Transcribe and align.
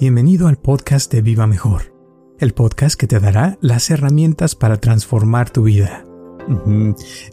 Bienvenido 0.00 0.46
al 0.46 0.58
podcast 0.58 1.12
de 1.12 1.22
Viva 1.22 1.48
Mejor, 1.48 1.92
el 2.38 2.54
podcast 2.54 2.94
que 2.94 3.08
te 3.08 3.18
dará 3.18 3.58
las 3.60 3.90
herramientas 3.90 4.54
para 4.54 4.76
transformar 4.76 5.50
tu 5.50 5.64
vida. 5.64 6.04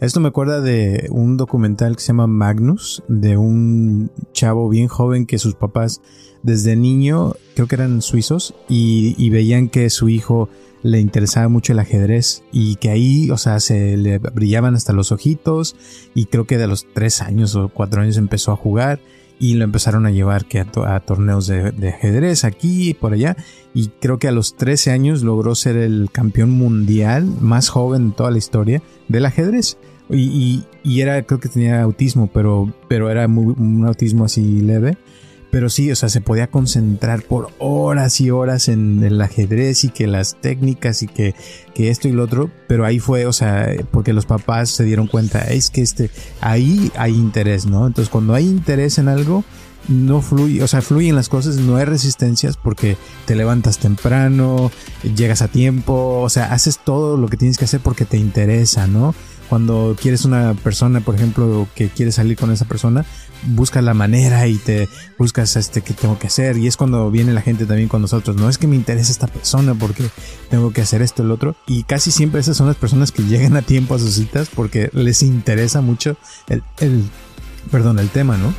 Esto 0.00 0.18
me 0.18 0.26
acuerda 0.26 0.60
de 0.60 1.06
un 1.12 1.36
documental 1.36 1.94
que 1.94 2.02
se 2.02 2.08
llama 2.08 2.26
Magnus, 2.26 3.04
de 3.06 3.36
un 3.36 4.10
chavo 4.32 4.68
bien 4.68 4.88
joven 4.88 5.26
que 5.26 5.38
sus 5.38 5.54
papás 5.54 6.00
desde 6.42 6.74
niño, 6.74 7.34
creo 7.54 7.68
que 7.68 7.76
eran 7.76 8.02
suizos, 8.02 8.52
y, 8.68 9.30
veían 9.30 9.68
que 9.68 9.88
su 9.88 10.08
hijo 10.08 10.48
le 10.82 10.98
interesaba 10.98 11.48
mucho 11.48 11.72
el 11.72 11.78
ajedrez 11.78 12.42
y 12.50 12.74
que 12.76 12.90
ahí, 12.90 13.30
o 13.30 13.38
sea, 13.38 13.60
se 13.60 13.96
le 13.96 14.18
brillaban 14.18 14.74
hasta 14.74 14.92
los 14.92 15.12
ojitos 15.12 15.76
y 16.14 16.26
creo 16.26 16.48
que 16.48 16.58
de 16.58 16.66
los 16.66 16.84
tres 16.92 17.22
años 17.22 17.54
o 17.54 17.68
cuatro 17.68 18.02
años 18.02 18.16
empezó 18.16 18.50
a 18.50 18.56
jugar 18.56 18.98
y 19.38 19.54
lo 19.54 19.64
empezaron 19.64 20.06
a 20.06 20.10
llevar 20.10 20.46
que 20.46 20.60
a, 20.60 21.00
torneos 21.00 21.46
de, 21.46 21.88
ajedrez 21.88 22.44
aquí 22.44 22.90
y 22.90 22.94
por 22.94 23.12
allá. 23.12 23.36
Y 23.74 23.88
creo 24.00 24.18
que 24.18 24.28
a 24.28 24.32
los 24.32 24.56
13 24.56 24.90
años 24.90 25.22
logró 25.22 25.54
ser 25.54 25.76
el 25.76 26.08
campeón 26.10 26.50
mundial 26.50 27.26
más 27.40 27.68
joven 27.68 28.10
de 28.10 28.16
toda 28.16 28.30
la 28.30 28.38
historia 28.38 28.82
del 29.08 29.26
ajedrez. 29.26 29.78
Y, 30.08 30.64
era 30.84 31.20
creo 31.24 31.40
que 31.40 31.48
tenía 31.48 31.82
autismo 31.82 32.30
pero 32.32 32.72
pero 32.86 33.10
era 33.10 33.26
un 33.26 33.84
autismo 33.86 34.24
así 34.24 34.60
leve 34.60 34.96
pero 35.50 35.70
sí, 35.70 35.90
o 35.90 35.96
sea, 35.96 36.08
se 36.08 36.20
podía 36.20 36.48
concentrar 36.48 37.22
por 37.22 37.50
horas 37.58 38.20
y 38.20 38.30
horas 38.30 38.68
en 38.68 39.02
el 39.04 39.20
ajedrez 39.20 39.84
y 39.84 39.88
que 39.88 40.06
las 40.06 40.40
técnicas 40.40 41.02
y 41.02 41.06
que, 41.08 41.34
que 41.74 41.90
esto 41.90 42.08
y 42.08 42.12
lo 42.12 42.24
otro, 42.24 42.50
pero 42.66 42.84
ahí 42.84 42.98
fue, 42.98 43.26
o 43.26 43.32
sea, 43.32 43.68
porque 43.90 44.12
los 44.12 44.26
papás 44.26 44.70
se 44.70 44.84
dieron 44.84 45.06
cuenta, 45.06 45.40
es 45.42 45.70
que 45.70 45.82
este, 45.82 46.10
ahí 46.40 46.90
hay 46.96 47.14
interés, 47.14 47.66
¿no? 47.66 47.86
Entonces 47.86 48.10
cuando 48.10 48.34
hay 48.34 48.46
interés 48.46 48.98
en 48.98 49.08
algo, 49.08 49.44
no 49.88 50.20
fluye, 50.20 50.62
o 50.62 50.66
sea, 50.66 50.82
fluyen 50.82 51.14
las 51.14 51.28
cosas, 51.28 51.56
no 51.56 51.76
hay 51.76 51.84
resistencias 51.84 52.56
porque 52.56 52.96
te 53.24 53.36
levantas 53.36 53.78
temprano, 53.78 54.70
llegas 55.14 55.42
a 55.42 55.48
tiempo, 55.48 56.20
o 56.20 56.28
sea, 56.28 56.52
haces 56.52 56.80
todo 56.84 57.16
lo 57.16 57.28
que 57.28 57.36
tienes 57.36 57.56
que 57.56 57.66
hacer 57.66 57.80
porque 57.80 58.04
te 58.04 58.16
interesa, 58.16 58.86
¿no? 58.86 59.14
Cuando 59.48 59.96
quieres 60.00 60.24
una 60.24 60.54
persona, 60.54 61.00
por 61.00 61.14
ejemplo, 61.14 61.68
que 61.74 61.88
quieres 61.88 62.16
salir 62.16 62.36
con 62.36 62.50
esa 62.50 62.64
persona, 62.64 63.04
buscas 63.44 63.84
la 63.84 63.94
manera 63.94 64.46
y 64.46 64.56
te 64.56 64.88
buscas 65.18 65.56
este 65.56 65.82
qué 65.82 65.94
tengo 65.94 66.18
que 66.18 66.26
hacer. 66.26 66.56
Y 66.56 66.66
es 66.66 66.76
cuando 66.76 67.10
viene 67.10 67.32
la 67.32 67.42
gente 67.42 67.66
también 67.66 67.88
con 67.88 68.02
nosotros. 68.02 68.36
No 68.36 68.48
es 68.48 68.58
que 68.58 68.66
me 68.66 68.76
interese 68.76 69.12
esta 69.12 69.26
persona 69.26 69.74
porque 69.74 70.04
tengo 70.50 70.72
que 70.72 70.80
hacer 70.80 71.02
esto, 71.02 71.22
el 71.22 71.30
otro. 71.30 71.56
Y 71.66 71.84
casi 71.84 72.10
siempre 72.10 72.40
esas 72.40 72.56
son 72.56 72.66
las 72.66 72.76
personas 72.76 73.12
que 73.12 73.22
llegan 73.22 73.56
a 73.56 73.62
tiempo 73.62 73.94
a 73.94 73.98
sus 73.98 74.14
citas 74.14 74.48
porque 74.54 74.90
les 74.92 75.22
interesa 75.22 75.80
mucho 75.80 76.16
el, 76.48 76.62
el 76.78 77.04
perdón, 77.70 77.98
el 77.98 78.08
tema, 78.08 78.36
¿no? 78.36 78.52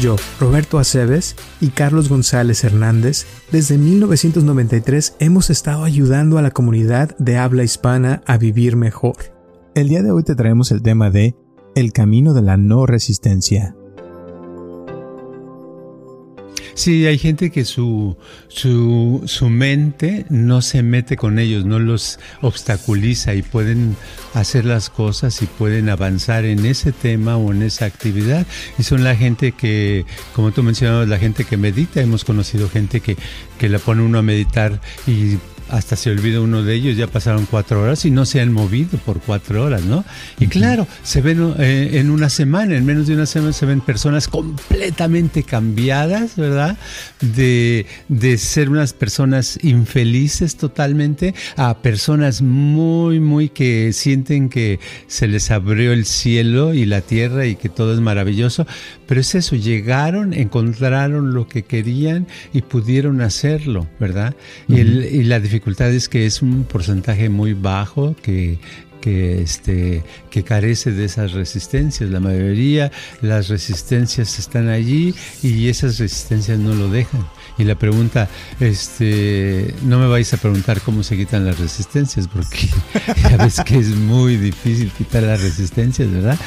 Yo, 0.00 0.16
Roberto 0.38 0.78
Aceves 0.78 1.36
y 1.58 1.68
Carlos 1.68 2.10
González 2.10 2.64
Hernández, 2.64 3.26
desde 3.50 3.78
1993 3.78 5.16
hemos 5.20 5.48
estado 5.48 5.84
ayudando 5.84 6.36
a 6.36 6.42
la 6.42 6.50
comunidad 6.50 7.16
de 7.16 7.38
habla 7.38 7.64
hispana 7.64 8.22
a 8.26 8.36
vivir 8.36 8.76
mejor. 8.76 9.16
El 9.74 9.88
día 9.88 10.02
de 10.02 10.10
hoy 10.10 10.22
te 10.22 10.34
traemos 10.34 10.70
el 10.70 10.82
tema 10.82 11.10
de 11.10 11.34
El 11.74 11.92
camino 11.94 12.34
de 12.34 12.42
la 12.42 12.58
no 12.58 12.84
resistencia. 12.84 13.74
Sí, 16.76 17.06
hay 17.06 17.16
gente 17.16 17.50
que 17.50 17.64
su, 17.64 18.18
su, 18.48 19.22
su 19.24 19.48
mente 19.48 20.26
no 20.28 20.60
se 20.60 20.82
mete 20.82 21.16
con 21.16 21.38
ellos, 21.38 21.64
no 21.64 21.78
los 21.78 22.20
obstaculiza 22.42 23.32
y 23.32 23.40
pueden 23.40 23.96
hacer 24.34 24.66
las 24.66 24.90
cosas 24.90 25.40
y 25.40 25.46
pueden 25.46 25.88
avanzar 25.88 26.44
en 26.44 26.66
ese 26.66 26.92
tema 26.92 27.38
o 27.38 27.50
en 27.50 27.62
esa 27.62 27.86
actividad. 27.86 28.46
Y 28.78 28.82
son 28.82 29.04
la 29.04 29.16
gente 29.16 29.52
que, 29.52 30.04
como 30.34 30.52
tú 30.52 30.62
mencionabas, 30.62 31.08
la 31.08 31.18
gente 31.18 31.44
que 31.44 31.56
medita. 31.56 32.02
Hemos 32.02 32.26
conocido 32.26 32.68
gente 32.68 33.00
que, 33.00 33.16
que 33.58 33.70
la 33.70 33.78
pone 33.78 34.02
uno 34.02 34.18
a 34.18 34.22
meditar 34.22 34.82
y 35.06 35.38
hasta 35.68 35.96
se 35.96 36.10
olvida 36.10 36.40
uno 36.40 36.62
de 36.62 36.74
ellos, 36.74 36.96
ya 36.96 37.06
pasaron 37.06 37.46
cuatro 37.46 37.82
horas 37.82 38.04
y 38.04 38.10
no 38.10 38.24
se 38.24 38.40
han 38.40 38.52
movido 38.52 38.98
por 38.98 39.20
cuatro 39.20 39.64
horas, 39.64 39.82
¿no? 39.84 40.04
Y 40.38 40.46
claro, 40.46 40.86
se 41.02 41.20
ven 41.20 41.54
eh, 41.58 41.90
en 41.94 42.10
una 42.10 42.28
semana, 42.28 42.76
en 42.76 42.84
menos 42.84 43.06
de 43.06 43.14
una 43.14 43.26
semana 43.26 43.52
se 43.52 43.66
ven 43.66 43.80
personas 43.80 44.28
completamente 44.28 45.42
cambiadas, 45.42 46.36
¿verdad? 46.36 46.78
De, 47.20 47.86
de 48.08 48.38
ser 48.38 48.70
unas 48.70 48.92
personas 48.92 49.58
infelices 49.62 50.56
totalmente 50.56 51.34
a 51.56 51.78
personas 51.78 52.42
muy, 52.42 53.18
muy 53.18 53.48
que 53.48 53.92
sienten 53.92 54.48
que 54.48 54.78
se 55.08 55.26
les 55.26 55.50
abrió 55.50 55.92
el 55.92 56.04
cielo 56.04 56.74
y 56.74 56.86
la 56.86 57.00
tierra 57.00 57.46
y 57.46 57.56
que 57.56 57.68
todo 57.68 57.92
es 57.92 58.00
maravilloso. 58.00 58.66
Pero 59.06 59.20
es 59.20 59.34
eso, 59.34 59.56
llegaron, 59.56 60.32
encontraron 60.32 61.34
lo 61.34 61.48
que 61.48 61.62
querían 61.64 62.26
y 62.52 62.62
pudieron 62.62 63.20
hacerlo, 63.20 63.86
¿verdad? 63.98 64.34
y, 64.68 64.80
y 64.80 65.24
la 65.24 65.40
dificultad 65.40 65.55
es 65.64 66.08
que 66.08 66.26
es 66.26 66.42
un 66.42 66.64
porcentaje 66.64 67.28
muy 67.28 67.54
bajo 67.54 68.14
que, 68.22 68.58
que, 69.00 69.40
este, 69.40 70.02
que 70.30 70.42
carece 70.42 70.92
de 70.92 71.04
esas 71.04 71.32
resistencias. 71.32 72.10
La 72.10 72.20
mayoría, 72.20 72.90
las 73.22 73.48
resistencias 73.48 74.38
están 74.38 74.68
allí 74.68 75.14
y 75.42 75.68
esas 75.68 75.98
resistencias 75.98 76.58
no 76.58 76.74
lo 76.74 76.88
dejan. 76.88 77.26
Y 77.58 77.64
la 77.64 77.76
pregunta, 77.76 78.28
este, 78.60 79.74
no 79.82 79.98
me 79.98 80.08
vais 80.08 80.32
a 80.34 80.36
preguntar 80.36 80.80
cómo 80.80 81.02
se 81.02 81.16
quitan 81.16 81.46
las 81.46 81.58
resistencias, 81.58 82.28
porque 82.28 82.68
ya 83.30 83.36
ves 83.36 83.60
que 83.64 83.78
es 83.78 83.88
muy 83.88 84.36
difícil 84.36 84.90
quitar 84.90 85.22
las 85.22 85.40
resistencias, 85.40 86.10
¿verdad? 86.10 86.38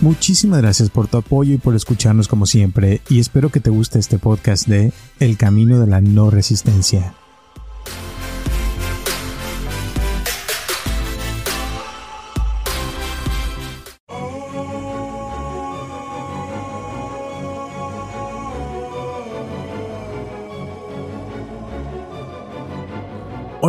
Muchísimas 0.00 0.62
gracias 0.62 0.88
por 0.88 1.08
tu 1.08 1.18
apoyo 1.18 1.54
y 1.54 1.58
por 1.58 1.74
escucharnos 1.74 2.26
como 2.26 2.46
siempre 2.46 3.02
y 3.10 3.20
espero 3.20 3.50
que 3.50 3.60
te 3.60 3.68
guste 3.68 3.98
este 3.98 4.18
podcast 4.18 4.66
de 4.66 4.92
El 5.18 5.36
Camino 5.36 5.78
de 5.78 5.86
la 5.86 6.00
No 6.00 6.30
Resistencia. 6.30 7.14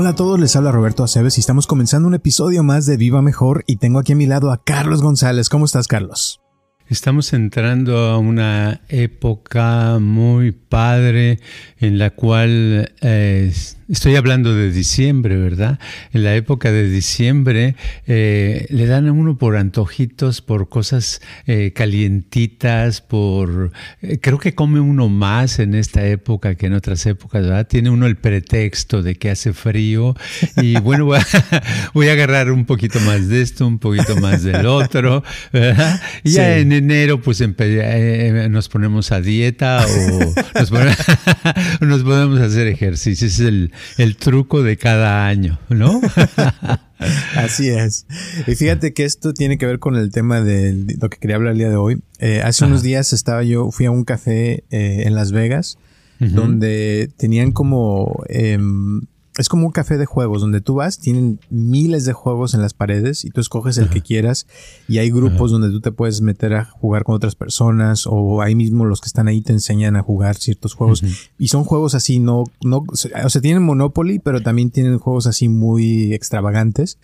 Hola 0.02 0.10
a 0.10 0.16
todos, 0.16 0.40
les 0.40 0.56
habla 0.56 0.72
Roberto 0.72 1.04
Aceves 1.04 1.38
y 1.38 1.42
estamos 1.42 1.68
comenzando 1.68 2.08
un 2.08 2.16
episodio 2.16 2.64
más 2.64 2.88
de 2.88 2.98
Viva 2.98 3.22
Mejor 3.22 3.64
y 3.68 3.76
tengo 3.76 4.00
aquí 4.00 4.14
a 4.14 4.16
mi 4.16 4.26
lado 4.26 4.52
a 4.52 4.64
Carlos 4.64 5.04
González. 5.04 5.48
¿Cómo 5.48 5.66
estás, 5.66 5.88
Carlos? 5.88 6.42
Estamos 6.88 7.34
entrando 7.34 8.00
a 8.00 8.18
una 8.18 8.82
época 8.90 10.00
muy 10.00 10.54
padre 10.54 11.40
en 11.78 12.00
la 12.00 12.10
cual 12.16 12.96
eh, 13.02 13.54
Estoy 13.92 14.16
hablando 14.16 14.56
de 14.56 14.72
diciembre, 14.72 15.36
¿verdad? 15.36 15.78
En 16.14 16.24
la 16.24 16.34
época 16.34 16.72
de 16.72 16.90
diciembre 16.90 17.76
eh, 18.08 18.66
le 18.70 18.86
dan 18.86 19.06
a 19.10 19.12
uno 19.12 19.38
por 19.38 19.58
antojitos, 19.58 20.42
por 20.42 20.70
cosas 20.70 21.22
eh, 21.46 21.74
calientitas, 21.76 23.02
por... 23.02 23.74
Eh, 24.02 24.20
creo 24.22 24.38
que 24.38 24.56
come 24.56 24.80
uno 24.80 25.10
más 25.10 25.60
en 25.60 25.76
esta 25.76 26.08
época 26.08 26.56
que 26.56 26.68
en 26.68 26.74
otras 26.74 27.06
épocas, 27.06 27.44
¿verdad? 27.44 27.68
Tiene 27.68 27.90
uno 27.90 28.08
el 28.08 28.16
pretexto 28.16 29.04
de 29.04 29.16
que 29.16 29.30
hace 29.30 29.52
frío 29.52 30.16
y 30.56 30.76
bueno, 30.80 31.04
voy 31.94 32.08
a, 32.08 32.14
agarrar 32.14 32.50
un 32.50 32.64
poquito 32.64 32.98
más 33.02 33.28
de 33.28 33.42
esto, 33.42 33.68
un 33.68 33.78
poquito 33.78 34.16
más 34.16 34.44
del 34.44 34.68
otro, 34.68 35.22
¿verdad? 35.52 36.02
Y 36.24 36.32
ya 36.32 36.60
en 36.60 36.72
enero 36.72 37.22
pues 37.22 37.42
nos 37.42 38.70
ponemos 38.70 39.12
a 39.12 39.20
dieta 39.20 39.86
o 39.86 40.34
nos, 40.58 40.70
ponemos, 40.70 40.98
nos 41.82 42.04
podemos 42.04 42.40
hacer 42.40 42.68
ejercicio. 42.68 43.28
es 43.28 43.40
el, 43.42 43.74
el 43.98 44.16
truco 44.16 44.64
de 44.64 44.78
cada 44.78 45.28
año, 45.28 45.60
¿no? 45.70 46.02
Así 47.36 47.70
es. 47.70 48.06
Y 48.48 48.56
fíjate 48.56 48.94
que 48.94 49.06
esto 49.06 49.34
tiene 49.34 49.58
que 49.58 49.66
ver 49.66 49.80
con 49.80 49.96
el 49.96 50.12
tema 50.12 50.42
de 50.42 50.96
lo 51.00 51.10
que 51.10 51.18
quería 51.18 51.36
hablar 51.36 51.54
el 51.54 51.58
día 51.58 51.70
de 51.70 51.76
hoy. 51.76 52.02
Eh, 52.20 52.42
hace 52.44 52.66
unos 52.66 52.84
días 52.84 53.14
estaba 53.14 53.44
yo, 53.44 53.72
fui 53.72 53.86
a 53.86 53.92
un 53.92 54.04
café 54.04 54.64
eh, 54.70 55.04
en 55.06 55.16
Las 55.16 55.32
Vegas, 55.32 55.78
donde 56.20 57.10
tenían 57.18 57.52
como 57.52 58.24
em, 58.30 59.02
es 59.38 59.48
como 59.48 59.66
un 59.66 59.72
café 59.72 59.98
de 59.98 60.06
juegos 60.06 60.42
donde 60.42 60.60
tú 60.60 60.76
vas, 60.76 61.00
tienen 61.00 61.40
miles 61.50 62.04
de 62.04 62.12
juegos 62.12 62.54
en 62.54 62.62
las 62.62 62.74
paredes 62.74 63.24
y 63.24 63.30
tú 63.30 63.40
escoges 63.40 63.78
el 63.78 63.90
que 63.90 64.02
quieras. 64.02 64.46
Y 64.90 64.98
hay 64.98 65.10
grupos 65.10 65.52
donde 65.52 65.70
tú 65.70 65.80
te 65.80 65.94
puedes 65.94 66.22
meter 66.22 66.54
a 66.54 66.66
jugar 66.66 67.06
con 67.06 67.16
otras 67.16 67.36
personas 67.36 68.06
o 68.08 68.42
ahí 68.42 68.56
mismo 68.56 68.84
los 68.84 69.00
que 69.00 69.08
están 69.08 69.30
ahí 69.30 69.42
te 69.42 69.54
enseñan 69.54 69.96
a 69.96 70.02
jugar 70.02 70.36
ciertos 70.36 70.74
juegos. 70.74 71.04
Y 71.40 71.48
son 71.48 71.64
juegos 71.64 71.96
así 71.96 72.20
no 72.20 72.44
no 72.62 72.84
o 72.92 72.96
sea 72.96 73.42
tienen 73.42 73.64
Monopoly 73.64 74.20
pero 74.20 74.42
también 74.42 74.70
tienen 74.70 75.00
juegos 75.00 75.28
así 75.28 75.48
muy 75.48 76.14
extravagantes. 76.14 76.98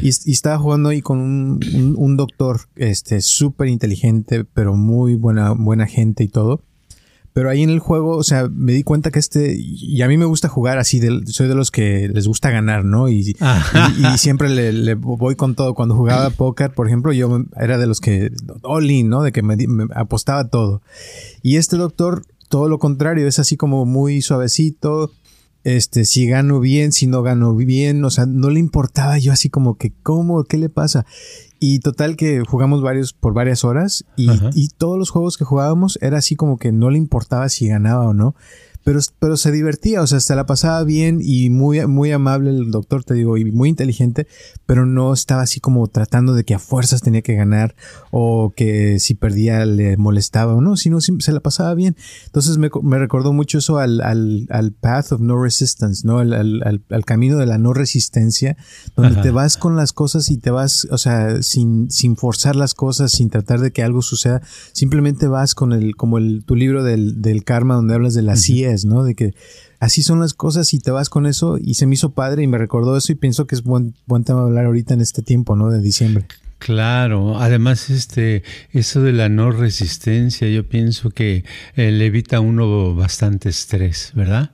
Y, 0.00 0.08
estaba 0.34 0.58
jugando 0.58 0.90
ahí 0.90 1.02
con 1.02 1.18
un, 1.18 1.94
un 1.96 2.16
doctor 2.16 2.60
este 2.76 3.20
súper 3.20 3.68
inteligente 3.68 4.44
pero 4.44 4.74
muy 4.74 5.16
buena 5.16 5.52
buena 5.52 5.86
gente 5.86 6.22
y 6.22 6.28
todo 6.28 6.62
Pero 7.34 7.50
ahí 7.50 7.64
en 7.64 7.70
el 7.70 7.80
juego, 7.80 8.16
o 8.16 8.22
sea, 8.22 8.48
me 8.48 8.72
di 8.72 8.84
cuenta 8.84 9.10
que 9.10 9.18
este, 9.18 9.56
y 9.58 10.00
a 10.02 10.08
mí 10.08 10.16
me 10.16 10.24
gusta 10.24 10.48
jugar 10.48 10.78
así, 10.78 11.00
soy 11.26 11.48
de 11.48 11.54
los 11.56 11.72
que 11.72 12.08
les 12.08 12.28
gusta 12.28 12.50
ganar, 12.50 12.84
¿no? 12.84 13.08
Y, 13.08 13.34
y, 13.98 14.18
siempre 14.18 14.48
le, 14.48 14.94
voy 14.94 15.34
con 15.34 15.56
todo. 15.56 15.74
Cuando 15.74 15.96
jugaba 15.96 16.30
póker, 16.36 16.72
por 16.72 16.86
ejemplo, 16.86 17.12
yo 17.12 17.44
era 17.60 17.76
de 17.76 17.88
los 17.88 18.00
que, 18.00 18.30
all 18.62 18.88
in, 18.88 19.08
¿no? 19.08 19.22
De 19.22 19.32
que 19.32 19.42
me, 19.42 19.56
me 19.56 19.86
apostaba 19.96 20.48
todo. 20.48 20.80
Y 21.42 21.56
este 21.56 21.76
doctor, 21.76 22.24
todo 22.48 22.68
lo 22.68 22.78
contrario, 22.78 23.26
es 23.26 23.40
así 23.40 23.56
como 23.56 23.84
muy 23.84 24.22
suavecito, 24.22 25.10
este, 25.64 26.04
si 26.04 26.26
gano 26.28 26.60
bien, 26.60 26.92
si 26.92 27.06
no 27.06 27.22
gano 27.22 27.54
bien, 27.56 28.04
o 28.04 28.10
sea, 28.10 28.26
no 28.26 28.50
le 28.50 28.60
importaba 28.60 29.18
yo 29.18 29.32
así 29.32 29.48
como 29.48 29.76
que, 29.76 29.92
¿cómo? 30.02 30.44
¿Qué 30.44 30.58
le 30.58 30.68
pasa? 30.68 31.06
Y 31.66 31.78
total 31.78 32.16
que 32.16 32.42
jugamos 32.46 32.82
varios 32.82 33.14
por 33.14 33.32
varias 33.32 33.64
horas 33.64 34.04
y, 34.16 34.28
y, 34.52 34.68
todos 34.68 34.98
los 34.98 35.08
juegos 35.08 35.38
que 35.38 35.46
jugábamos 35.46 35.98
era 36.02 36.18
así 36.18 36.36
como 36.36 36.58
que 36.58 36.72
no 36.72 36.90
le 36.90 36.98
importaba 36.98 37.48
si 37.48 37.68
ganaba 37.68 38.06
o 38.06 38.12
no 38.12 38.34
pero, 38.84 39.00
pero 39.18 39.38
se 39.38 39.50
divertía, 39.50 40.02
o 40.02 40.06
sea, 40.06 40.20
se 40.20 40.34
la 40.34 40.44
pasaba 40.44 40.84
bien 40.84 41.20
y 41.22 41.48
muy, 41.48 41.84
muy 41.86 42.12
amable 42.12 42.50
el 42.50 42.70
doctor, 42.70 43.02
te 43.02 43.14
digo, 43.14 43.38
y 43.38 43.50
muy 43.50 43.70
inteligente, 43.70 44.26
pero 44.66 44.84
no 44.84 45.14
estaba 45.14 45.42
así 45.42 45.58
como 45.58 45.88
tratando 45.88 46.34
de 46.34 46.44
que 46.44 46.54
a 46.54 46.58
fuerzas 46.58 47.00
tenía 47.00 47.22
que 47.22 47.34
ganar 47.34 47.74
o 48.10 48.52
que 48.54 48.98
si 49.00 49.14
perdía 49.14 49.64
le 49.64 49.96
molestaba 49.96 50.54
o 50.54 50.60
no, 50.60 50.76
sino 50.76 51.00
se 51.00 51.32
la 51.32 51.40
pasaba 51.40 51.74
bien. 51.74 51.96
Entonces 52.26 52.58
me, 52.58 52.68
me 52.82 52.98
recordó 52.98 53.32
mucho 53.32 53.58
eso 53.58 53.78
al, 53.78 54.02
al, 54.02 54.46
al, 54.50 54.72
path 54.72 55.12
of 55.12 55.20
no 55.20 55.42
resistance, 55.42 56.06
¿no? 56.06 56.18
Al, 56.18 56.34
al, 56.34 56.84
al 56.90 57.04
camino 57.06 57.38
de 57.38 57.46
la 57.46 57.56
no 57.56 57.72
resistencia, 57.72 58.56
donde 58.96 59.22
te 59.22 59.30
vas 59.30 59.56
con 59.56 59.76
las 59.76 59.94
cosas 59.94 60.30
y 60.30 60.36
te 60.36 60.50
vas, 60.50 60.86
o 60.90 60.98
sea, 60.98 61.42
sin, 61.42 61.90
sin 61.90 62.16
forzar 62.16 62.54
las 62.54 62.74
cosas, 62.74 63.12
sin 63.12 63.30
tratar 63.30 63.60
de 63.60 63.72
que 63.72 63.82
algo 63.82 64.02
suceda, 64.02 64.42
simplemente 64.72 65.26
vas 65.26 65.54
con 65.54 65.72
el, 65.72 65.96
como 65.96 66.18
el, 66.18 66.44
tu 66.44 66.54
libro 66.54 66.84
del, 66.84 67.22
del 67.22 67.44
karma 67.44 67.76
donde 67.76 67.94
hablas 67.94 68.12
de 68.12 68.22
la 68.22 68.36
CIA 68.36 68.73
¿no? 68.84 69.04
De 69.04 69.14
que 69.14 69.34
así 69.78 70.02
son 70.02 70.20
las 70.20 70.34
cosas 70.34 70.74
y 70.74 70.80
te 70.80 70.90
vas 70.90 71.08
con 71.08 71.26
eso 71.26 71.58
y 71.62 71.74
se 71.74 71.86
me 71.86 71.94
hizo 71.94 72.10
padre 72.10 72.42
y 72.42 72.46
me 72.46 72.58
recordó 72.58 72.96
eso 72.96 73.12
y 73.12 73.16
pienso 73.16 73.46
que 73.46 73.54
es 73.54 73.62
buen, 73.62 73.94
buen 74.06 74.24
tema 74.24 74.42
hablar 74.42 74.66
ahorita 74.66 74.94
en 74.94 75.00
este 75.00 75.22
tiempo, 75.22 75.54
¿no? 75.54 75.70
De 75.70 75.80
diciembre. 75.80 76.26
Claro, 76.64 77.38
además 77.38 77.90
este 77.90 78.42
eso 78.72 79.02
de 79.02 79.12
la 79.12 79.28
no 79.28 79.50
resistencia, 79.50 80.48
yo 80.48 80.66
pienso 80.66 81.10
que 81.10 81.44
eh, 81.76 81.90
le 81.90 82.06
evita 82.06 82.38
a 82.38 82.40
uno 82.40 82.94
bastante 82.94 83.50
estrés, 83.50 84.12
¿verdad? 84.14 84.52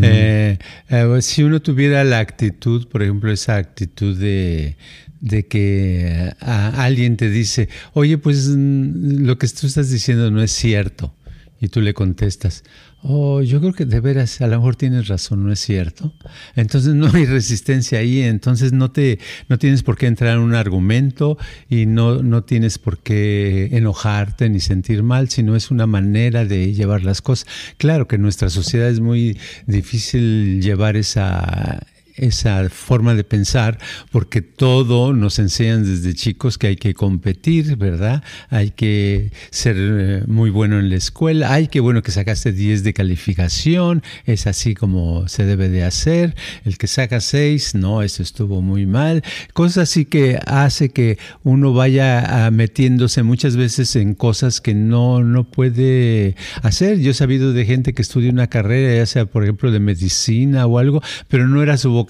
Eh, 0.00 0.56
eh, 0.88 1.18
si 1.20 1.42
uno 1.42 1.60
tuviera 1.60 2.02
la 2.02 2.18
actitud, 2.18 2.88
por 2.88 3.02
ejemplo, 3.02 3.30
esa 3.30 3.56
actitud 3.56 4.16
de, 4.16 4.78
de 5.20 5.46
que 5.48 6.32
alguien 6.40 7.18
te 7.18 7.28
dice, 7.28 7.68
oye, 7.92 8.16
pues 8.16 8.48
mm, 8.48 9.26
lo 9.26 9.36
que 9.36 9.46
tú 9.48 9.66
estás 9.66 9.90
diciendo 9.90 10.30
no 10.30 10.42
es 10.42 10.52
cierto, 10.52 11.14
y 11.60 11.68
tú 11.68 11.82
le 11.82 11.92
contestas, 11.92 12.64
Oh, 13.02 13.40
yo 13.40 13.60
creo 13.60 13.72
que 13.72 13.86
de 13.86 13.98
veras, 14.00 14.42
a 14.42 14.46
lo 14.46 14.58
mejor 14.58 14.76
tienes 14.76 15.08
razón, 15.08 15.46
¿no 15.46 15.52
es 15.52 15.60
cierto? 15.60 16.12
Entonces 16.54 16.94
no 16.94 17.08
hay 17.12 17.24
resistencia 17.24 17.98
ahí, 17.98 18.20
entonces 18.20 18.72
no 18.72 18.90
te, 18.90 19.18
no 19.48 19.58
tienes 19.58 19.82
por 19.82 19.96
qué 19.96 20.06
entrar 20.06 20.36
en 20.36 20.42
un 20.42 20.54
argumento 20.54 21.38
y 21.70 21.86
no, 21.86 22.22
no 22.22 22.44
tienes 22.44 22.78
por 22.78 22.98
qué 22.98 23.70
enojarte 23.72 24.50
ni 24.50 24.60
sentir 24.60 25.02
mal, 25.02 25.30
sino 25.30 25.56
es 25.56 25.70
una 25.70 25.86
manera 25.86 26.44
de 26.44 26.74
llevar 26.74 27.02
las 27.02 27.22
cosas. 27.22 27.46
Claro 27.78 28.06
que 28.06 28.16
en 28.16 28.22
nuestra 28.22 28.50
sociedad 28.50 28.90
es 28.90 29.00
muy 29.00 29.38
difícil 29.66 30.60
llevar 30.60 30.96
esa, 30.96 31.80
esa 32.20 32.68
forma 32.70 33.14
de 33.14 33.24
pensar, 33.24 33.78
porque 34.10 34.42
todo 34.42 35.12
nos 35.12 35.38
enseñan 35.38 35.84
desde 35.84 36.14
chicos 36.14 36.58
que 36.58 36.68
hay 36.68 36.76
que 36.76 36.94
competir, 36.94 37.76
¿verdad? 37.76 38.22
Hay 38.48 38.70
que 38.70 39.32
ser 39.50 39.76
eh, 39.78 40.22
muy 40.26 40.50
bueno 40.50 40.78
en 40.78 40.90
la 40.90 40.96
escuela, 40.96 41.52
hay 41.52 41.68
que, 41.68 41.80
bueno, 41.80 42.02
que 42.02 42.12
sacaste 42.12 42.52
10 42.52 42.84
de 42.84 42.92
calificación, 42.92 44.02
es 44.26 44.46
así 44.46 44.74
como 44.74 45.28
se 45.28 45.44
debe 45.44 45.68
de 45.68 45.84
hacer, 45.84 46.34
el 46.64 46.78
que 46.78 46.86
saca 46.86 47.20
6, 47.20 47.74
no, 47.74 48.02
eso 48.02 48.22
estuvo 48.22 48.62
muy 48.62 48.86
mal, 48.86 49.22
cosas 49.52 49.90
así 49.90 50.04
que 50.04 50.38
hace 50.46 50.90
que 50.90 51.18
uno 51.42 51.72
vaya 51.72 52.46
ah, 52.46 52.50
metiéndose 52.50 53.22
muchas 53.22 53.56
veces 53.56 53.96
en 53.96 54.14
cosas 54.14 54.60
que 54.60 54.74
no, 54.74 55.22
no 55.22 55.44
puede 55.44 56.36
hacer. 56.62 56.98
Yo 57.00 57.12
he 57.12 57.14
sabido 57.14 57.52
de 57.52 57.64
gente 57.64 57.94
que 57.94 58.02
estudia 58.02 58.30
una 58.30 58.48
carrera, 58.48 58.94
ya 58.94 59.06
sea 59.06 59.26
por 59.26 59.42
ejemplo 59.42 59.70
de 59.70 59.80
medicina 59.80 60.66
o 60.66 60.78
algo, 60.78 61.02
pero 61.28 61.48
no 61.48 61.62
era 61.62 61.76
su 61.76 61.90
vocación, 61.90 62.09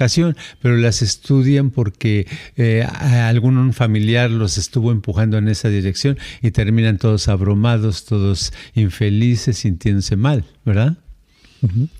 pero 0.60 0.76
las 0.76 1.02
estudian 1.02 1.70
porque 1.70 2.26
eh, 2.56 2.82
algún 2.82 3.72
familiar 3.72 4.30
los 4.30 4.58
estuvo 4.58 4.92
empujando 4.92 5.38
en 5.38 5.48
esa 5.48 5.68
dirección 5.68 6.18
y 6.42 6.50
terminan 6.50 6.98
todos 6.98 7.28
abrumados, 7.28 8.04
todos 8.04 8.52
infelices, 8.74 9.58
sintiéndose 9.58 10.16
mal, 10.16 10.44
¿verdad? 10.64 10.98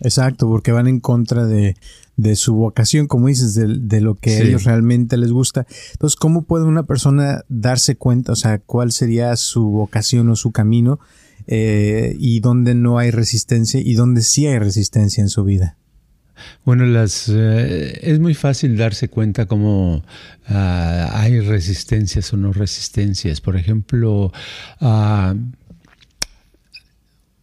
Exacto, 0.00 0.48
porque 0.48 0.72
van 0.72 0.88
en 0.88 1.00
contra 1.00 1.46
de, 1.46 1.76
su 2.34 2.54
vocación, 2.54 3.06
como 3.06 3.28
dices, 3.28 3.54
de, 3.54 4.00
lo 4.00 4.14
que 4.14 4.36
a 4.36 4.40
ellos 4.40 4.64
realmente 4.64 5.16
les 5.16 5.32
gusta. 5.32 5.66
Entonces, 5.92 6.16
¿cómo 6.16 6.42
puede 6.42 6.64
una 6.64 6.84
persona 6.84 7.44
darse 7.48 7.96
cuenta, 7.96 8.32
o 8.32 8.36
sea, 8.36 8.58
cuál 8.58 8.92
sería 8.92 9.36
su 9.36 9.64
vocación 9.64 10.28
o 10.30 10.36
su 10.36 10.52
camino 10.52 10.98
eh, 11.46 12.16
y 12.18 12.40
dónde 12.40 12.74
no 12.74 12.98
hay 12.98 13.10
resistencia 13.10 13.80
y 13.80 13.94
dónde 13.94 14.22
sí 14.22 14.46
hay 14.46 14.58
resistencia 14.58 15.20
en 15.22 15.28
su 15.28 15.44
vida? 15.44 15.76
Bueno, 16.64 16.86
las, 16.86 17.28
eh, 17.28 17.98
es 18.02 18.20
muy 18.20 18.34
fácil 18.34 18.76
darse 18.76 19.08
cuenta 19.08 19.46
cómo 19.46 20.04
ah, 20.48 21.10
hay 21.14 21.40
resistencias 21.40 22.32
o 22.32 22.36
no 22.36 22.52
resistencias. 22.52 23.40
Por 23.40 23.56
ejemplo, 23.56 24.32
uh, 24.80 25.34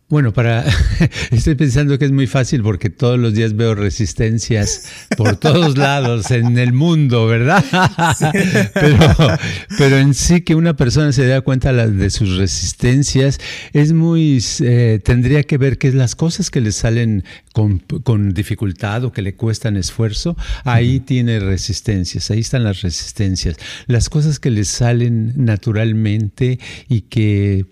bueno, 0.09 0.31
para 0.31 0.63
estoy 1.31 1.55
pensando 1.55 1.99
que 1.99 2.05
es 2.05 2.13
muy 2.13 2.27
fácil 2.27 2.63
porque 2.63 2.89
todos 2.89 3.19
los 3.19 3.33
días 3.33 3.57
veo 3.57 3.75
resistencias 3.75 4.85
por 5.17 5.35
todos 5.35 5.77
lados 5.77 6.31
en 6.31 6.57
el 6.57 6.71
mundo, 6.71 7.27
¿verdad? 7.27 7.63
Pero, 8.73 9.37
pero 9.77 9.97
en 9.97 10.13
sí 10.13 10.41
que 10.41 10.55
una 10.55 10.75
persona 10.75 11.11
se 11.11 11.25
dé 11.25 11.39
cuenta 11.41 11.73
de 11.73 12.09
sus 12.09 12.37
resistencias 12.37 13.39
es 13.73 13.93
muy 13.93 14.43
eh, 14.61 14.99
tendría 15.03 15.43
que 15.43 15.57
ver 15.57 15.77
que 15.77 15.91
las 15.91 16.15
cosas 16.15 16.49
que 16.49 16.61
le 16.61 16.71
salen 16.71 17.23
con, 17.53 17.79
con, 17.79 18.33
dificultad 18.33 19.03
o 19.03 19.11
que 19.11 19.21
le 19.21 19.35
cuestan 19.35 19.77
esfuerzo, 19.77 20.37
ahí 20.63 20.99
tiene 20.99 21.39
resistencias, 21.39 22.29
ahí 22.31 22.39
están 22.39 22.63
las 22.63 22.81
resistencias. 22.81 23.57
Las 23.87 24.09
cosas 24.09 24.39
que 24.39 24.51
le 24.51 24.63
salen 24.63 25.33
naturalmente 25.35 26.59
y 26.87 27.01
que 27.01 27.65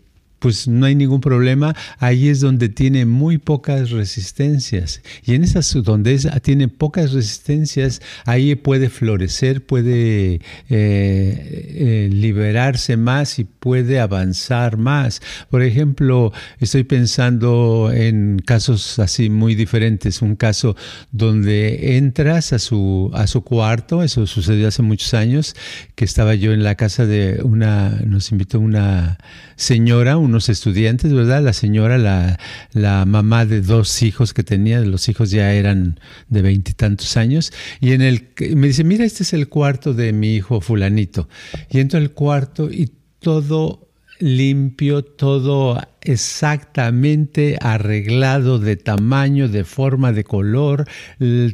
pues 0.46 0.68
no 0.68 0.86
hay 0.86 0.94
ningún 0.94 1.22
problema. 1.22 1.76
Ahí 1.98 2.30
es 2.30 2.40
donde 2.40 2.70
tiene 2.70 3.08
muy 3.08 3.40
pocas 3.40 3.90
resistencias. 3.90 5.02
Y 5.26 5.34
en 5.34 5.44
esas 5.44 5.76
donde 5.82 6.20
tiene 6.44 6.68
pocas 6.68 7.14
resistencias, 7.14 8.00
ahí 8.26 8.54
puede 8.54 8.92
florecer, 8.92 9.66
puede 9.66 10.36
eh, 10.36 10.40
eh, 10.70 12.10
liberarse 12.12 12.96
más 12.96 13.40
y 13.40 13.46
puede 13.46 14.00
avanzar 14.00 14.78
más. 14.78 15.20
Por 15.50 15.64
ejemplo, 15.64 16.32
estoy 16.60 16.84
pensando 16.84 17.90
en 17.92 18.38
casos 18.38 19.00
así 19.00 19.32
muy 19.32 19.56
diferentes. 19.56 20.22
Un 20.22 20.36
caso 20.36 20.76
donde 21.12 21.98
entras 21.98 22.54
a 22.54 22.60
su, 22.60 23.10
a 23.16 23.26
su 23.26 23.42
cuarto, 23.42 24.04
eso 24.04 24.28
sucedió 24.28 24.68
hace 24.68 24.84
muchos 24.84 25.16
años, 25.16 25.56
que 25.96 26.06
estaba 26.06 26.36
yo 26.36 26.54
en 26.54 26.64
la 26.64 26.76
casa 26.76 27.08
de 27.08 27.42
una, 27.42 27.90
nos 28.06 28.32
invitó 28.32 28.60
una 28.60 29.18
señora, 29.56 30.18
unos 30.36 30.50
estudiantes, 30.50 31.14
¿verdad? 31.14 31.42
La 31.42 31.54
señora, 31.54 31.98
la, 31.98 32.38
la 32.74 33.06
mamá 33.06 33.46
de 33.46 33.62
dos 33.62 34.02
hijos 34.02 34.34
que 34.34 34.44
tenía, 34.44 34.82
los 34.82 35.08
hijos 35.08 35.32
ya 35.32 35.54
eran 35.54 35.98
de 36.28 36.42
veintitantos 36.42 37.16
años, 37.16 37.54
y 37.80 37.94
en 37.94 38.02
el 38.02 38.28
me 38.56 38.68
dice, 38.68 38.84
mira, 38.84 39.06
este 39.06 39.24
es 39.24 39.32
el 39.32 39.48
cuarto 39.48 39.94
de 39.94 40.12
mi 40.12 40.36
hijo 40.36 40.60
fulanito. 40.60 41.30
Y 41.70 41.80
entro 41.80 42.00
al 42.00 42.12
cuarto 42.12 42.70
y 42.70 42.92
todo 43.20 43.88
limpio, 44.20 45.04
todo 45.04 45.82
exactamente 46.06 47.58
arreglado 47.62 48.60
de 48.60 48.76
tamaño, 48.76 49.48
de 49.48 49.64
forma, 49.64 50.12
de 50.12 50.24
color, 50.24 50.86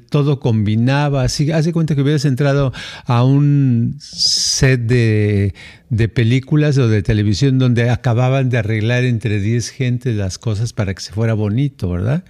todo 0.09 0.39
combinaba, 0.39 1.23
así, 1.23 1.51
hace 1.51 1.73
cuenta 1.73 1.95
que 1.95 2.01
hubieras 2.01 2.25
entrado 2.25 2.73
a 3.05 3.23
un 3.23 3.95
set 3.99 4.81
de, 4.81 5.53
de 5.91 6.07
películas 6.07 6.77
o 6.77 6.87
de 6.87 7.03
televisión 7.03 7.59
donde 7.59 7.89
acababan 7.89 8.49
de 8.49 8.57
arreglar 8.57 9.03
entre 9.03 9.39
10 9.39 9.69
gente 9.69 10.13
las 10.13 10.37
cosas 10.37 10.71
para 10.71 10.93
que 10.93 11.01
se 11.01 11.11
fuera 11.11 11.33
bonito, 11.33 11.89
¿verdad? 11.89 12.23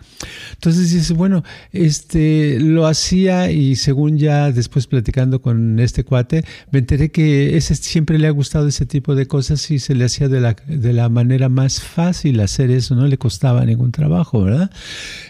Entonces 0.54 0.92
dice, 0.92 1.14
bueno, 1.14 1.44
este 1.72 2.60
lo 2.60 2.88
hacía 2.88 3.52
y 3.52 3.76
según 3.76 4.18
ya 4.18 4.52
después 4.52 4.88
platicando 4.88 5.42
con 5.42 5.80
este 5.80 6.04
cuate, 6.04 6.44
me 6.72 6.80
enteré 6.80 7.12
que 7.12 7.56
ese 7.56 7.76
siempre 7.76 8.18
le 8.18 8.28
ha 8.28 8.32
gustado 8.32 8.68
ese 8.68 8.86
tipo 8.86 9.14
de 9.14 9.28
cosas 9.28 9.70
y 9.70 9.80
se 9.80 9.94
le 9.94 10.06
hacía 10.06 10.28
de 10.28 10.42
la, 10.42 10.56
de 10.68 10.94
la 10.94 11.10
manera 11.10 11.48
más 11.48 11.82
fácil 11.82 12.11
fácil 12.12 12.42
hacer 12.42 12.72
eso, 12.72 12.94
no 12.94 13.08
le 13.08 13.18
costaba 13.18 13.64
ningún 13.64 13.94
trabajo, 13.94 14.44
¿verdad? 14.44 14.70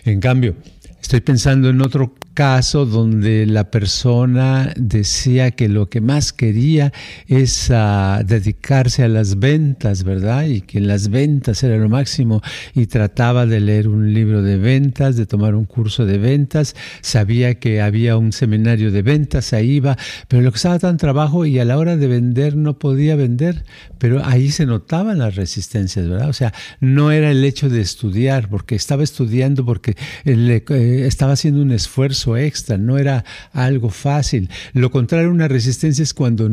En 0.04 0.20
cambio, 0.20 0.56
Estoy 1.02 1.22
pensando 1.22 1.70
en 1.70 1.82
otro 1.82 2.14
caso 2.34 2.86
donde 2.86 3.46
la 3.46 3.70
persona 3.70 4.74
decía 4.78 5.52
que 5.52 5.68
lo 5.68 5.90
que 5.90 6.00
más 6.00 6.32
quería 6.32 6.94
es 7.28 7.70
ah, 7.72 8.22
dedicarse 8.26 9.04
a 9.04 9.08
las 9.08 9.40
ventas, 9.40 10.04
¿verdad? 10.04 10.46
Y 10.46 10.62
que 10.62 10.80
las 10.80 11.10
ventas 11.10 11.64
era 11.64 11.78
lo 11.78 11.90
máximo 11.90 12.42
y 12.74 12.86
trataba 12.86 13.46
de 13.46 13.60
leer 13.60 13.88
un 13.88 14.14
libro 14.14 14.42
de 14.42 14.58
ventas, 14.58 15.16
de 15.18 15.26
tomar 15.26 15.56
un 15.56 15.66
curso 15.66 16.06
de 16.06 16.18
ventas, 16.18 16.76
sabía 17.02 17.56
que 17.56 17.82
había 17.82 18.18
un 18.18 18.32
seminario 18.32 18.92
de 18.92 19.02
ventas, 19.02 19.54
ahí 19.54 19.72
iba, 19.72 19.98
pero 20.28 20.42
lo 20.42 20.52
que 20.52 20.58
estaba 20.58 20.80
tan 20.80 20.98
trabajo 20.98 21.46
y 21.46 21.60
a 21.60 21.66
la 21.66 21.78
hora 21.78 21.98
de 21.98 22.08
vender 22.08 22.56
no 22.56 22.80
podía 22.80 23.16
vender, 23.16 23.66
pero 23.98 24.24
ahí 24.26 24.52
se 24.52 24.66
notaban 24.66 25.20
las 25.20 25.36
resistencias, 25.36 26.08
¿verdad? 26.08 26.30
O 26.30 26.34
sea, 26.34 26.54
no 26.80 27.12
era 27.12 27.32
el 27.32 27.44
hecho 27.44 27.70
de 27.70 27.82
estudiar, 27.82 28.50
porque 28.50 28.76
estaba 28.76 29.04
estudiando, 29.04 29.66
porque 29.66 29.96
le, 30.24 30.64
eh, 30.70 30.91
estaba 31.00 31.34
haciendo 31.34 31.62
un 31.62 31.72
esfuerzo 31.72 32.38
extra, 32.38 32.78
no 32.78 32.98
era 32.98 33.26
algo 33.54 33.90
fácil. 33.90 34.50
Lo 34.74 34.92
contrario, 34.92 35.32
una 35.32 35.48
resistencia 35.48 36.04
es 36.04 36.14
cuando 36.14 36.50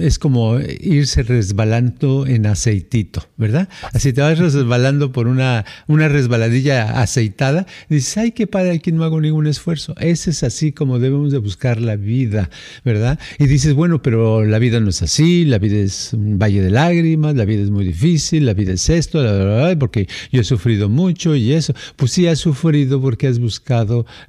es 0.00 0.18
como 0.18 0.58
irse 0.60 1.22
resbalando 1.22 2.26
en 2.26 2.46
aceitito, 2.46 3.26
¿verdad? 3.36 3.68
Así 3.92 4.12
te 4.12 4.20
vas 4.20 4.38
resbalando 4.38 5.12
por 5.12 5.28
una, 5.28 5.64
una 5.86 6.08
resbaladilla 6.08 7.00
aceitada, 7.00 7.66
dices, 7.88 8.16
ay, 8.16 8.32
qué 8.32 8.46
padre, 8.46 8.72
aquí 8.72 8.92
no 8.92 9.04
hago 9.04 9.20
ningún 9.20 9.46
esfuerzo. 9.46 9.94
Ese 9.98 10.30
es 10.30 10.42
así 10.42 10.72
como 10.72 10.98
debemos 10.98 11.32
de 11.32 11.38
buscar 11.38 11.80
la 11.80 11.96
vida, 11.96 12.50
¿verdad? 12.84 13.18
Y 13.38 13.46
dices, 13.46 13.74
bueno, 13.74 14.02
pero 14.02 14.44
la 14.44 14.58
vida 14.58 14.80
no 14.80 14.90
es 14.90 15.02
así, 15.02 15.44
la 15.44 15.58
vida 15.58 15.76
es 15.76 16.12
un 16.12 16.38
valle 16.38 16.62
de 16.62 16.70
lágrimas, 16.70 17.34
la 17.34 17.44
vida 17.44 17.62
es 17.62 17.70
muy 17.70 17.84
difícil, 17.84 18.46
la 18.46 18.54
vida 18.54 18.72
es 18.72 18.88
esto, 18.88 19.22
la 19.22 19.32
verdad, 19.32 19.78
porque 19.78 20.08
yo 20.32 20.40
he 20.40 20.44
sufrido 20.44 20.88
mucho 20.88 21.34
y 21.34 21.52
eso. 21.52 21.74
Pues 21.96 22.12
sí, 22.12 22.26
has 22.26 22.38
sufrido 22.38 23.00
porque 23.00 23.26
has 23.26 23.38
buscado 23.38 23.53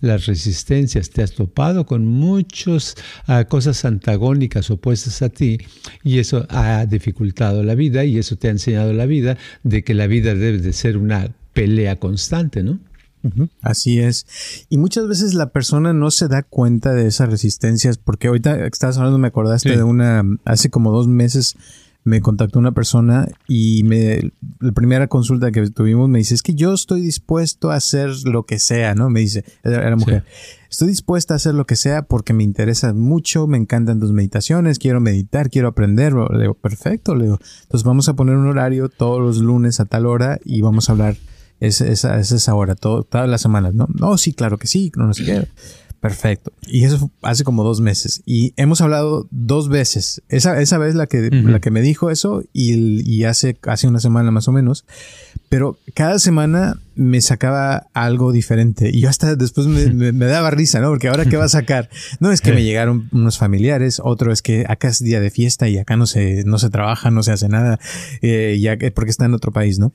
las 0.01 0.25
resistencias, 0.25 1.09
te 1.09 1.23
has 1.23 1.31
topado 1.33 1.85
con 1.85 2.05
muchas 2.05 2.95
ah, 3.27 3.45
cosas 3.45 3.85
antagónicas 3.85 4.69
opuestas 4.69 5.21
a 5.21 5.29
ti 5.29 5.57
y 6.03 6.19
eso 6.19 6.45
ha 6.49 6.85
dificultado 6.85 7.63
la 7.63 7.75
vida 7.75 8.03
y 8.05 8.17
eso 8.17 8.35
te 8.35 8.47
ha 8.47 8.51
enseñado 8.51 8.93
la 8.93 9.05
vida 9.05 9.37
de 9.63 9.83
que 9.83 9.93
la 9.93 10.07
vida 10.07 10.35
debe 10.35 10.59
de 10.59 10.73
ser 10.73 10.97
una 10.97 11.31
pelea 11.53 11.97
constante, 11.97 12.63
¿no? 12.63 12.79
Así 13.61 13.99
es. 13.99 14.67
Y 14.69 14.77
muchas 14.77 15.07
veces 15.07 15.33
la 15.33 15.49
persona 15.49 15.93
no 15.93 16.11
se 16.11 16.27
da 16.27 16.43
cuenta 16.43 16.93
de 16.93 17.07
esas 17.07 17.29
resistencias, 17.29 17.97
porque 17.97 18.27
ahorita 18.27 18.57
que 18.57 18.67
estabas 18.67 18.97
hablando 18.97 19.17
me 19.17 19.29
acordaste 19.29 19.75
de 19.75 19.83
una, 19.83 20.23
hace 20.45 20.69
como 20.69 20.91
dos 20.91 21.07
meses 21.07 21.55
me 22.05 22.21
contactó 22.21 22.59
una 22.59 22.71
persona 22.71 23.27
y 23.47 23.81
me, 23.83 24.31
la 24.59 24.71
primera 24.73 25.07
consulta 25.07 25.51
que 25.51 25.67
tuvimos 25.71 26.07
me 26.07 26.19
dice, 26.19 26.35
es 26.35 26.43
que 26.43 26.53
yo 26.53 26.71
estoy 26.71 27.01
dispuesto 27.01 27.71
a 27.71 27.75
hacer 27.75 28.11
lo 28.25 28.45
que 28.45 28.59
sea, 28.59 28.93
¿no? 28.93 29.09
Me 29.09 29.21
dice, 29.21 29.43
era 29.63 29.95
mujer, 29.95 30.23
estoy 30.69 30.89
dispuesta 30.89 31.33
a 31.33 31.37
hacer 31.37 31.55
lo 31.55 31.65
que 31.65 31.75
sea 31.75 32.03
porque 32.03 32.31
me 32.31 32.43
interesa 32.43 32.93
mucho, 32.93 33.47
me 33.47 33.57
encantan 33.57 33.99
tus 33.99 34.11
meditaciones, 34.11 34.77
quiero 34.77 35.01
meditar, 35.01 35.49
quiero 35.49 35.67
aprender. 35.67 36.13
Le 36.13 36.41
digo, 36.41 36.53
perfecto, 36.53 37.15
le 37.15 37.23
digo, 37.23 37.39
entonces 37.63 37.83
vamos 37.83 38.07
a 38.07 38.15
poner 38.15 38.35
un 38.35 38.47
horario 38.47 38.87
todos 38.87 39.19
los 39.19 39.39
lunes 39.39 39.79
a 39.79 39.85
tal 39.85 40.05
hora 40.05 40.39
y 40.45 40.61
vamos 40.61 40.89
a 40.89 40.91
hablar 40.91 41.17
esa, 41.59 41.87
esa, 41.87 42.19
esa 42.19 42.53
hora, 42.53 42.75
todo, 42.75 43.01
todas 43.01 43.27
las 43.27 43.41
semanas, 43.41 43.73
¿no? 43.73 43.87
No, 43.99 44.15
sí, 44.19 44.33
claro 44.33 44.59
que 44.59 44.67
sí, 44.67 44.91
no, 44.95 45.07
no 45.07 45.15
sé 45.15 45.25
qué. 45.25 45.47
Perfecto. 46.05 46.53
Y 46.67 46.83
eso 46.83 47.09
hace 47.23 47.43
como 47.43 47.63
dos 47.63 47.81
meses. 47.81 48.21
Y 48.27 48.53
hemos 48.57 48.79
hablado 48.81 49.27
dos 49.31 49.69
veces. 49.69 50.21
Esa, 50.29 50.61
esa 50.61 50.77
vez 50.77 50.93
la 50.93 51.07
que, 51.07 51.31
la 51.31 51.59
que 51.59 51.71
me 51.71 51.81
dijo 51.81 52.11
eso 52.11 52.43
y, 52.53 53.01
y, 53.11 53.23
hace, 53.23 53.57
hace 53.63 53.87
una 53.87 53.99
semana 53.99 54.29
más 54.29 54.47
o 54.47 54.51
menos. 54.51 54.85
Pero 55.49 55.79
cada 55.95 56.19
semana 56.19 56.79
me 56.93 57.21
sacaba 57.21 57.87
algo 57.93 58.31
diferente. 58.31 58.91
Y 58.93 59.01
yo 59.01 59.09
hasta 59.09 59.35
después 59.35 59.65
me, 59.65 60.11
me, 60.11 60.25
daba 60.27 60.51
risa, 60.51 60.79
¿no? 60.79 60.89
Porque 60.89 61.07
ahora 61.07 61.25
qué 61.25 61.37
va 61.37 61.45
a 61.45 61.49
sacar. 61.49 61.89
No 62.19 62.31
es 62.31 62.41
que 62.41 62.53
me 62.53 62.63
llegaron 62.63 63.09
unos 63.11 63.39
familiares, 63.39 63.99
otro 64.03 64.31
es 64.31 64.43
que 64.43 64.65
acá 64.67 64.89
es 64.89 64.99
día 64.99 65.19
de 65.19 65.31
fiesta 65.31 65.67
y 65.67 65.79
acá 65.79 65.97
no 65.97 66.05
se, 66.05 66.43
no 66.45 66.59
se 66.59 66.69
trabaja, 66.69 67.09
no 67.09 67.23
se 67.23 67.31
hace 67.31 67.49
nada, 67.49 67.79
eh, 68.21 68.57
ya, 68.61 68.77
porque 68.93 69.11
está 69.11 69.25
en 69.25 69.33
otro 69.33 69.51
país, 69.51 69.79
¿no? 69.79 69.91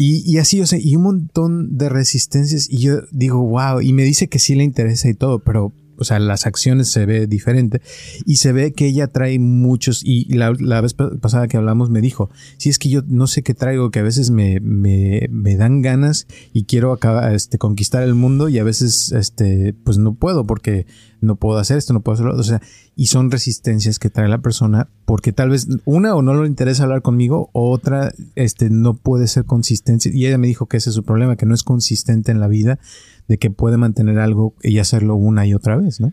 Y, 0.00 0.22
y, 0.24 0.38
así, 0.38 0.60
o 0.60 0.66
sea, 0.66 0.78
y 0.80 0.94
un 0.94 1.02
montón 1.02 1.76
de 1.76 1.88
resistencias. 1.88 2.70
Y 2.70 2.78
yo 2.78 3.00
digo, 3.10 3.42
wow, 3.42 3.80
y 3.80 3.92
me 3.92 4.04
dice 4.04 4.28
que 4.28 4.38
sí 4.38 4.54
le 4.54 4.62
interesa 4.62 5.08
y 5.08 5.14
todo, 5.14 5.40
pero 5.40 5.72
o 5.98 6.04
sea, 6.04 6.18
las 6.18 6.46
acciones 6.46 6.88
se 6.88 7.06
ve 7.06 7.26
diferente 7.26 7.80
y 8.24 8.36
se 8.36 8.52
ve 8.52 8.72
que 8.72 8.86
ella 8.86 9.08
trae 9.08 9.38
muchos 9.38 10.02
y 10.04 10.32
la, 10.34 10.54
la 10.58 10.80
vez 10.80 10.94
pasada 10.94 11.48
que 11.48 11.56
hablamos 11.56 11.90
me 11.90 12.00
dijo, 12.00 12.30
si 12.56 12.68
es 12.68 12.78
que 12.78 12.88
yo 12.88 13.02
no 13.06 13.26
sé 13.26 13.42
qué 13.42 13.54
traigo, 13.54 13.90
que 13.90 13.98
a 13.98 14.02
veces 14.02 14.30
me, 14.30 14.60
me, 14.60 15.28
me 15.30 15.56
dan 15.56 15.82
ganas 15.82 16.26
y 16.52 16.64
quiero 16.64 16.92
acabar, 16.92 17.34
este, 17.34 17.58
conquistar 17.58 18.02
el 18.02 18.14
mundo 18.14 18.48
y 18.48 18.58
a 18.58 18.64
veces, 18.64 19.12
este, 19.12 19.74
pues 19.84 19.98
no 19.98 20.14
puedo 20.14 20.46
porque 20.46 20.86
no 21.20 21.36
puedo 21.36 21.58
hacer 21.58 21.78
esto, 21.78 21.92
no 21.92 22.00
puedo 22.00 22.14
hacerlo, 22.14 22.36
o 22.36 22.42
sea, 22.42 22.62
y 22.94 23.06
son 23.06 23.30
resistencias 23.30 23.98
que 23.98 24.10
trae 24.10 24.28
la 24.28 24.38
persona 24.38 24.88
porque 25.04 25.32
tal 25.32 25.50
vez 25.50 25.66
una 25.84 26.14
o 26.14 26.22
no 26.22 26.40
le 26.40 26.48
interesa 26.48 26.84
hablar 26.84 27.02
conmigo, 27.02 27.50
otra, 27.52 28.12
este, 28.34 28.70
no 28.70 28.94
puede 28.94 29.26
ser 29.26 29.44
consistente 29.44 30.10
y 30.12 30.26
ella 30.26 30.38
me 30.38 30.46
dijo 30.46 30.66
que 30.66 30.76
ese 30.76 30.90
es 30.90 30.94
su 30.94 31.02
problema, 31.02 31.36
que 31.36 31.46
no 31.46 31.54
es 31.54 31.64
consistente 31.64 32.30
en 32.30 32.40
la 32.40 32.48
vida 32.48 32.78
de 33.28 33.38
que 33.38 33.50
puede 33.50 33.76
mantener 33.76 34.18
algo 34.18 34.54
y 34.62 34.78
hacerlo 34.78 35.14
una 35.14 35.46
y 35.46 35.54
otra 35.54 35.76
vez, 35.76 36.00
¿no? 36.00 36.12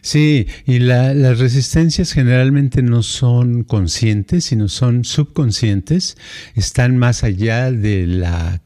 Sí, 0.00 0.46
y 0.64 0.78
las 0.78 1.38
resistencias 1.38 2.12
generalmente 2.12 2.82
no 2.82 3.02
son 3.02 3.64
conscientes, 3.64 4.44
sino 4.44 4.68
son 4.68 5.04
subconscientes, 5.04 6.16
están 6.54 6.96
más 6.96 7.24
allá 7.24 7.72
de 7.72 8.06
la, 8.06 8.62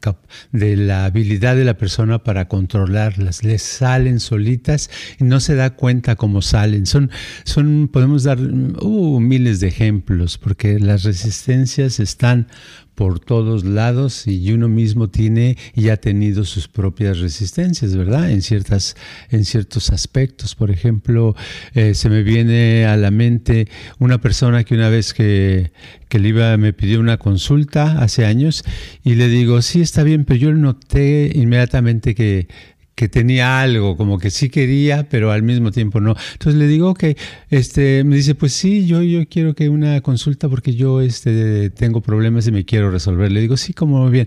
de 0.53 0.77
la 0.77 1.07
habilidad 1.07 1.57
de 1.57 1.65
la 1.65 1.79
persona 1.79 2.23
para 2.23 2.49
controlarlas, 2.49 3.45
les 3.45 3.63
salen 3.63 4.21
solitas 4.21 4.91
y 5.19 5.25
no 5.25 5.41
se 5.41 5.55
da 5.55 5.71
cuenta 5.71 6.17
cómo 6.17 6.43
salen. 6.43 6.87
Son, 6.87 7.11
son 7.45 7.89
podemos 7.89 8.25
dar 8.25 8.39
uh, 8.39 9.21
miles 9.21 9.61
de 9.61 9.69
ejemplos, 9.69 10.37
porque 10.39 10.79
las 10.79 11.05
resistencias 11.05 11.99
están 11.99 12.49
por 12.97 13.21
todos 13.21 13.65
lados 13.65 14.27
y 14.27 14.53
uno 14.53 14.69
mismo 14.69 15.09
tiene 15.09 15.57
y 15.75 15.91
ha 15.91 15.99
tenido 15.99 16.45
sus 16.45 16.67
propias 16.67 17.19
resistencias, 17.19 17.95
¿verdad? 17.95 18.31
En, 18.31 18.41
ciertas, 18.41 18.97
en 19.31 19.45
ciertos 19.45 19.91
aspectos. 19.91 20.55
Por 20.55 20.71
ejemplo, 20.71 21.37
eh, 21.75 21.95
se 21.95 22.09
me 22.09 22.23
viene 22.23 22.87
a 22.87 22.97
la 22.97 23.11
mente 23.11 23.69
una 23.99 24.19
persona 24.19 24.65
que 24.65 24.75
una 24.75 24.89
vez 24.89 25.13
que, 25.13 25.73
que 26.09 26.19
le 26.19 26.31
iba, 26.31 26.57
me 26.57 26.73
pidió 26.73 26.99
una 26.99 27.19
consulta 27.19 28.03
hace 28.03 28.25
años 28.25 28.65
y 29.05 29.15
le 29.15 29.29
digo, 29.29 29.61
sí, 29.61 29.83
está 29.83 30.03
bien, 30.03 30.25
pero 30.25 30.41
yo 30.41 30.53
noté 30.55 31.31
inmediatamente 31.35 32.15
que 32.15 32.49
que 32.97 33.11
tenía 33.11 33.61
algo, 33.61 33.95
como 33.99 34.19
que 34.19 34.31
sí 34.31 34.49
quería, 34.49 35.07
pero 35.11 35.31
al 35.31 35.43
mismo 35.43 35.71
tiempo 35.71 36.01
no. 36.01 36.17
Entonces 36.33 36.59
le 36.59 36.67
digo, 36.67 36.95
que 36.95 37.19
este, 37.51 38.03
me 38.05 38.17
dice, 38.17 38.35
pues 38.35 38.55
sí, 38.55 38.87
yo, 38.87 39.03
yo 39.03 39.29
quiero 39.29 39.55
que 39.55 39.69
una 39.69 40.01
consulta 40.01 40.49
porque 40.49 40.75
yo 40.75 41.03
este, 41.03 41.69
tengo 41.69 42.01
problemas 42.01 42.47
y 42.47 42.53
me 42.53 42.65
quiero 42.65 42.91
resolver. 42.91 43.31
Le 43.31 43.43
digo, 43.43 43.59
sí, 43.59 43.75
como 43.75 44.09
bien, 44.09 44.27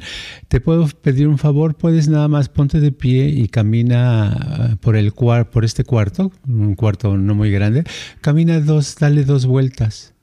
te 0.49 0.61
puedo 0.61 0.87
pedir 0.87 1.27
un 1.27 1.39
favor, 1.39 1.75
puedes 1.75 2.09
nada 2.09 2.27
más 2.27 2.47
ponte 2.47 2.79
de 2.79 2.91
pie 2.91 3.27
y 3.29 3.47
camina 3.47 4.33
ah, 4.33 4.75
por 4.79 4.95
el 4.95 5.13
cuar 5.13 5.49
por 5.49 5.65
este 5.65 5.83
cuarto, 5.83 6.31
un 6.47 6.75
cuarto 6.75 7.17
no 7.17 7.33
muy 7.33 7.49
grande, 7.49 7.85
camina 8.21 8.59
dos, 8.59 8.95
dale 8.99 9.25
dos 9.25 9.47
vueltas. 9.47 10.13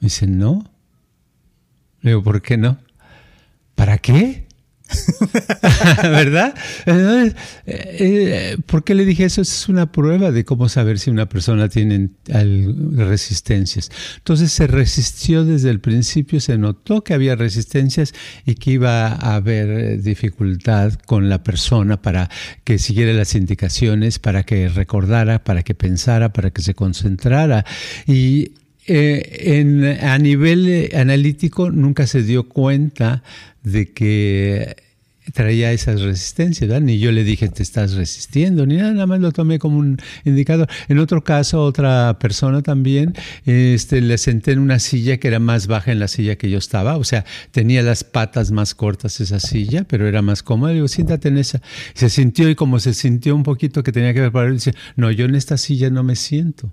Me 0.00 0.06
dice, 0.06 0.26
no. 0.26 0.68
Le 2.00 2.10
digo, 2.10 2.22
¿por 2.24 2.42
qué 2.42 2.56
no? 2.56 2.78
¿Para 3.76 3.98
qué? 3.98 4.43
¿Verdad? 6.02 6.54
Eh, 6.86 7.32
eh, 7.66 8.56
¿Por 8.66 8.84
qué 8.84 8.94
le 8.94 9.04
dije 9.04 9.24
eso? 9.24 9.40
Es 9.40 9.68
una 9.68 9.90
prueba 9.90 10.30
de 10.30 10.44
cómo 10.44 10.68
saber 10.68 10.98
si 10.98 11.10
una 11.10 11.28
persona 11.28 11.68
tiene 11.68 12.10
resistencias. 12.26 13.90
Entonces 14.18 14.52
se 14.52 14.66
resistió 14.66 15.44
desde 15.44 15.70
el 15.70 15.80
principio, 15.80 16.40
se 16.40 16.58
notó 16.58 17.02
que 17.02 17.14
había 17.14 17.34
resistencias 17.34 18.12
y 18.44 18.56
que 18.56 18.72
iba 18.72 19.08
a 19.08 19.36
haber 19.36 20.02
dificultad 20.02 20.92
con 21.06 21.28
la 21.28 21.42
persona 21.42 22.00
para 22.00 22.28
que 22.64 22.78
siguiera 22.78 23.12
las 23.12 23.34
indicaciones, 23.34 24.18
para 24.18 24.42
que 24.42 24.68
recordara, 24.68 25.42
para 25.42 25.62
que 25.62 25.74
pensara, 25.74 26.32
para 26.32 26.50
que 26.50 26.62
se 26.62 26.74
concentrara. 26.74 27.64
Y 28.06 28.52
eh, 28.86 29.58
en, 29.60 29.84
a 29.84 30.18
nivel 30.18 30.90
analítico 30.94 31.70
nunca 31.70 32.06
se 32.06 32.22
dio 32.22 32.48
cuenta 32.48 33.22
de 33.62 33.92
que 33.92 34.76
traía 35.32 35.72
esas 35.72 36.02
resistencias. 36.02 36.82
Ni 36.82 36.98
yo 36.98 37.12
le 37.12 37.24
dije 37.24 37.48
te 37.48 37.62
estás 37.62 37.94
resistiendo, 37.94 38.66
ni 38.66 38.76
nada, 38.76 38.92
nada 38.92 39.06
más 39.06 39.20
lo 39.20 39.32
tomé 39.32 39.58
como 39.58 39.78
un 39.78 39.98
indicador. 40.24 40.68
En 40.88 40.98
otro 40.98 41.24
caso, 41.24 41.62
otra 41.62 42.18
persona 42.18 42.62
también, 42.62 43.14
este, 43.46 44.00
le 44.00 44.18
senté 44.18 44.52
en 44.52 44.58
una 44.58 44.78
silla 44.78 45.16
que 45.18 45.28
era 45.28 45.38
más 45.38 45.66
baja 45.66 45.92
en 45.92 45.98
la 45.98 46.08
silla 46.08 46.36
que 46.36 46.50
yo 46.50 46.58
estaba, 46.58 46.96
o 46.96 47.04
sea, 47.04 47.24
tenía 47.50 47.82
las 47.82 48.04
patas 48.04 48.50
más 48.50 48.74
cortas 48.74 49.20
esa 49.20 49.40
silla, 49.40 49.84
pero 49.84 50.06
era 50.06 50.22
más 50.22 50.42
cómoda. 50.42 50.70
Le 50.70 50.76
digo, 50.76 50.88
siéntate 50.88 51.28
en 51.28 51.38
esa. 51.38 51.60
se 51.94 52.10
sintió 52.10 52.48
y 52.50 52.54
como 52.54 52.78
se 52.80 52.94
sintió 52.94 53.34
un 53.34 53.42
poquito 53.42 53.82
que 53.82 53.92
tenía 53.92 54.12
que 54.12 54.24
él, 54.24 54.54
dice, 54.54 54.74
no, 54.96 55.10
yo 55.10 55.24
en 55.26 55.34
esta 55.34 55.56
silla 55.56 55.90
no 55.90 56.02
me 56.02 56.16
siento. 56.16 56.72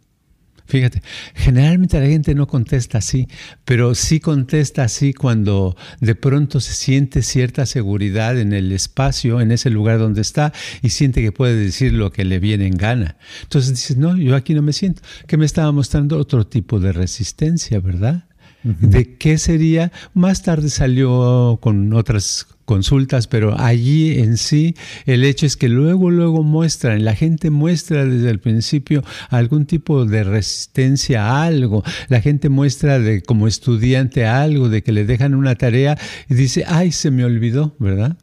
Fíjate, 0.66 1.02
generalmente 1.36 2.00
la 2.00 2.08
gente 2.08 2.34
no 2.36 2.48
contesta 2.48 3.00
así, 3.00 3.28
pero 3.66 3.96
sí 3.96 4.20
contesta 4.20 4.84
así 4.84 5.14
cuando 5.14 5.76
de 6.00 6.16
pronto 6.16 6.60
se 6.60 6.74
siente 6.74 7.22
cierta 7.24 7.66
seguridad 7.66 8.40
en 8.40 8.54
el 8.54 8.72
espacio, 8.72 9.42
en 9.42 9.52
ese 9.52 9.70
lugar 9.70 10.00
donde 10.00 10.22
está, 10.22 10.54
y 10.82 10.90
siente 10.90 11.22
que 11.22 11.32
puede 11.32 11.56
decir 11.56 11.94
lo 11.94 12.12
que 12.12 12.26
le 12.26 12.40
viene 12.40 12.68
en 12.68 12.78
gana. 12.78 13.18
Entonces 13.44 13.72
dices, 13.72 13.98
no, 13.98 14.16
yo 14.18 14.36
aquí 14.36 14.54
no 14.54 14.62
me 14.62 14.74
siento. 14.74 15.02
Que 15.28 15.38
me 15.38 15.46
estaba 15.46 15.72
mostrando 15.72 16.18
otro 16.18 16.48
tipo 16.48 16.80
de 16.80 16.92
resistencia, 16.92 17.80
¿verdad? 17.80 18.26
¿De 18.64 19.18
qué 19.18 19.40
sería? 19.40 19.92
Más 20.14 20.44
tarde 20.44 20.70
salió 20.70 21.58
con 21.62 21.94
otras 21.94 22.48
consultas, 22.72 23.28
pero 23.28 23.60
allí 23.60 24.18
en 24.20 24.38
sí 24.38 24.76
el 25.06 25.26
hecho 25.26 25.46
es 25.46 25.58
que 25.58 25.68
luego, 25.68 26.10
luego 26.10 26.42
muestran, 26.42 27.04
la 27.04 27.16
gente 27.16 27.50
muestra 27.50 28.06
desde 28.06 28.30
el 28.30 28.40
principio 28.40 29.04
algún 29.30 29.66
tipo 29.66 30.06
de 30.06 30.24
resistencia 30.24 31.26
a 31.26 31.44
algo, 31.44 31.84
la 32.08 32.22
gente 32.22 32.48
muestra 32.48 32.98
de 32.98 33.24
como 33.24 33.50
estudiante 33.50 34.26
algo, 34.26 34.70
de 34.70 34.84
que 34.84 34.94
le 34.94 35.04
dejan 35.04 35.36
una 35.36 35.56
tarea 35.56 35.98
y 36.30 36.36
dice, 36.36 36.64
ay, 36.66 36.94
se 36.94 37.12
me 37.12 37.26
olvidó, 37.26 37.76
¿verdad? 37.78 38.16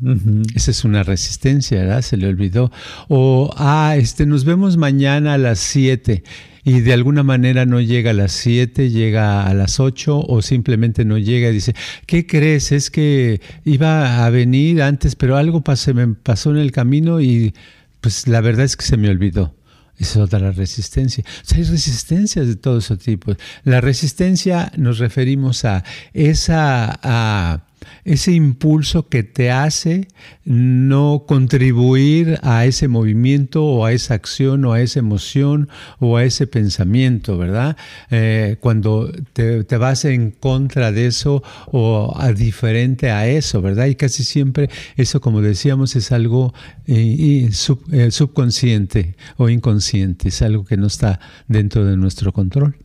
Esa 0.54 0.70
es 0.70 0.82
una 0.82 1.02
resistencia, 1.02 1.80
¿verdad? 1.80 2.00
Se 2.00 2.16
le 2.16 2.26
olvidó. 2.26 2.72
O, 3.08 3.52
ah, 3.58 3.96
este, 3.98 4.24
nos 4.24 4.46
vemos 4.46 4.78
mañana 4.78 5.34
a 5.34 5.38
las 5.38 5.58
7 5.58 6.22
y 6.64 6.80
de 6.80 6.92
alguna 6.92 7.22
manera 7.22 7.66
no 7.66 7.80
llega 7.80 8.10
a 8.10 8.14
las 8.14 8.32
7, 8.32 8.90
llega 8.90 9.46
a 9.46 9.54
las 9.54 9.80
8 9.80 10.20
o 10.20 10.42
simplemente 10.42 11.04
no 11.04 11.18
llega 11.18 11.48
y 11.48 11.52
dice, 11.52 11.74
¿qué 12.06 12.26
crees? 12.26 12.72
Es 12.72 12.90
que 12.90 13.40
iba 13.64 14.24
a 14.24 14.30
venir 14.30 14.82
antes, 14.82 15.16
pero 15.16 15.36
algo 15.36 15.62
pasó, 15.62 15.94
me 15.94 16.08
pasó 16.08 16.50
en 16.50 16.58
el 16.58 16.72
camino 16.72 17.20
y 17.20 17.54
pues 18.00 18.28
la 18.28 18.40
verdad 18.40 18.64
es 18.64 18.76
que 18.76 18.84
se 18.84 18.96
me 18.96 19.08
olvidó. 19.08 19.54
Esa 19.98 20.20
es 20.20 20.24
otra 20.24 20.52
resistencia. 20.52 21.24
O 21.26 21.44
sea, 21.44 21.58
hay 21.58 21.64
resistencias 21.64 22.46
de 22.46 22.54
todo 22.54 22.78
ese 22.78 22.96
tipo. 22.96 23.34
La 23.64 23.80
resistencia 23.80 24.72
nos 24.76 24.98
referimos 24.98 25.64
a 25.64 25.84
esa... 26.12 26.98
A, 27.02 27.64
ese 28.04 28.32
impulso 28.32 29.08
que 29.08 29.22
te 29.22 29.50
hace 29.50 30.08
no 30.44 31.24
contribuir 31.26 32.38
a 32.42 32.64
ese 32.64 32.88
movimiento 32.88 33.64
o 33.64 33.84
a 33.84 33.92
esa 33.92 34.14
acción 34.14 34.64
o 34.64 34.72
a 34.72 34.80
esa 34.80 34.98
emoción 35.00 35.68
o 35.98 36.16
a 36.16 36.24
ese 36.24 36.46
pensamiento, 36.46 37.36
¿verdad? 37.38 37.76
Eh, 38.10 38.56
cuando 38.60 39.12
te, 39.32 39.62
vas 39.76 40.04
en 40.04 40.30
contra 40.30 40.92
de 40.92 41.06
eso 41.06 41.42
o 41.66 42.14
a 42.16 42.32
diferente 42.32 43.10
a 43.10 43.26
eso, 43.28 43.60
¿verdad? 43.62 43.86
Y 43.86 43.94
casi 43.94 44.24
siempre 44.24 44.70
eso, 44.96 45.20
como 45.20 45.40
decíamos, 45.40 45.96
es 45.96 46.12
algo 46.12 46.54
eh, 46.86 47.48
eh, 47.92 48.10
subconsciente 48.10 49.16
o 49.36 49.48
inconsciente, 49.48 50.28
es 50.28 50.42
algo 50.42 50.64
que 50.64 50.76
no 50.76 50.86
está 50.86 51.20
dentro 51.46 51.84
de 51.84 51.96
nuestro 51.96 52.32
control. 52.32 52.76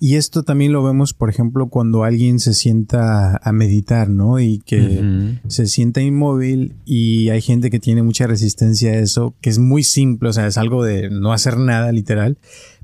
Y 0.00 0.16
esto 0.16 0.42
también 0.42 0.72
lo 0.72 0.82
vemos, 0.82 1.14
por 1.14 1.30
ejemplo, 1.30 1.68
cuando 1.68 2.04
alguien 2.04 2.40
se 2.40 2.54
sienta 2.54 3.36
a 3.42 3.52
meditar, 3.52 4.08
¿no? 4.08 4.40
Y 4.40 4.58
que 4.58 5.38
se 5.48 5.66
sienta 5.66 6.00
inmóvil 6.00 6.76
y 6.84 7.30
hay 7.30 7.40
gente 7.40 7.70
que 7.70 7.80
tiene 7.80 8.02
mucha 8.02 8.26
resistencia 8.26 8.90
a 8.90 8.98
eso, 8.98 9.34
que 9.40 9.50
es 9.50 9.58
muy 9.58 9.82
simple, 9.82 10.28
o 10.28 10.32
sea, 10.32 10.46
es 10.46 10.58
algo 10.58 10.84
de 10.84 11.10
no 11.10 11.32
hacer 11.32 11.56
nada 11.58 11.92
literal, 11.92 12.38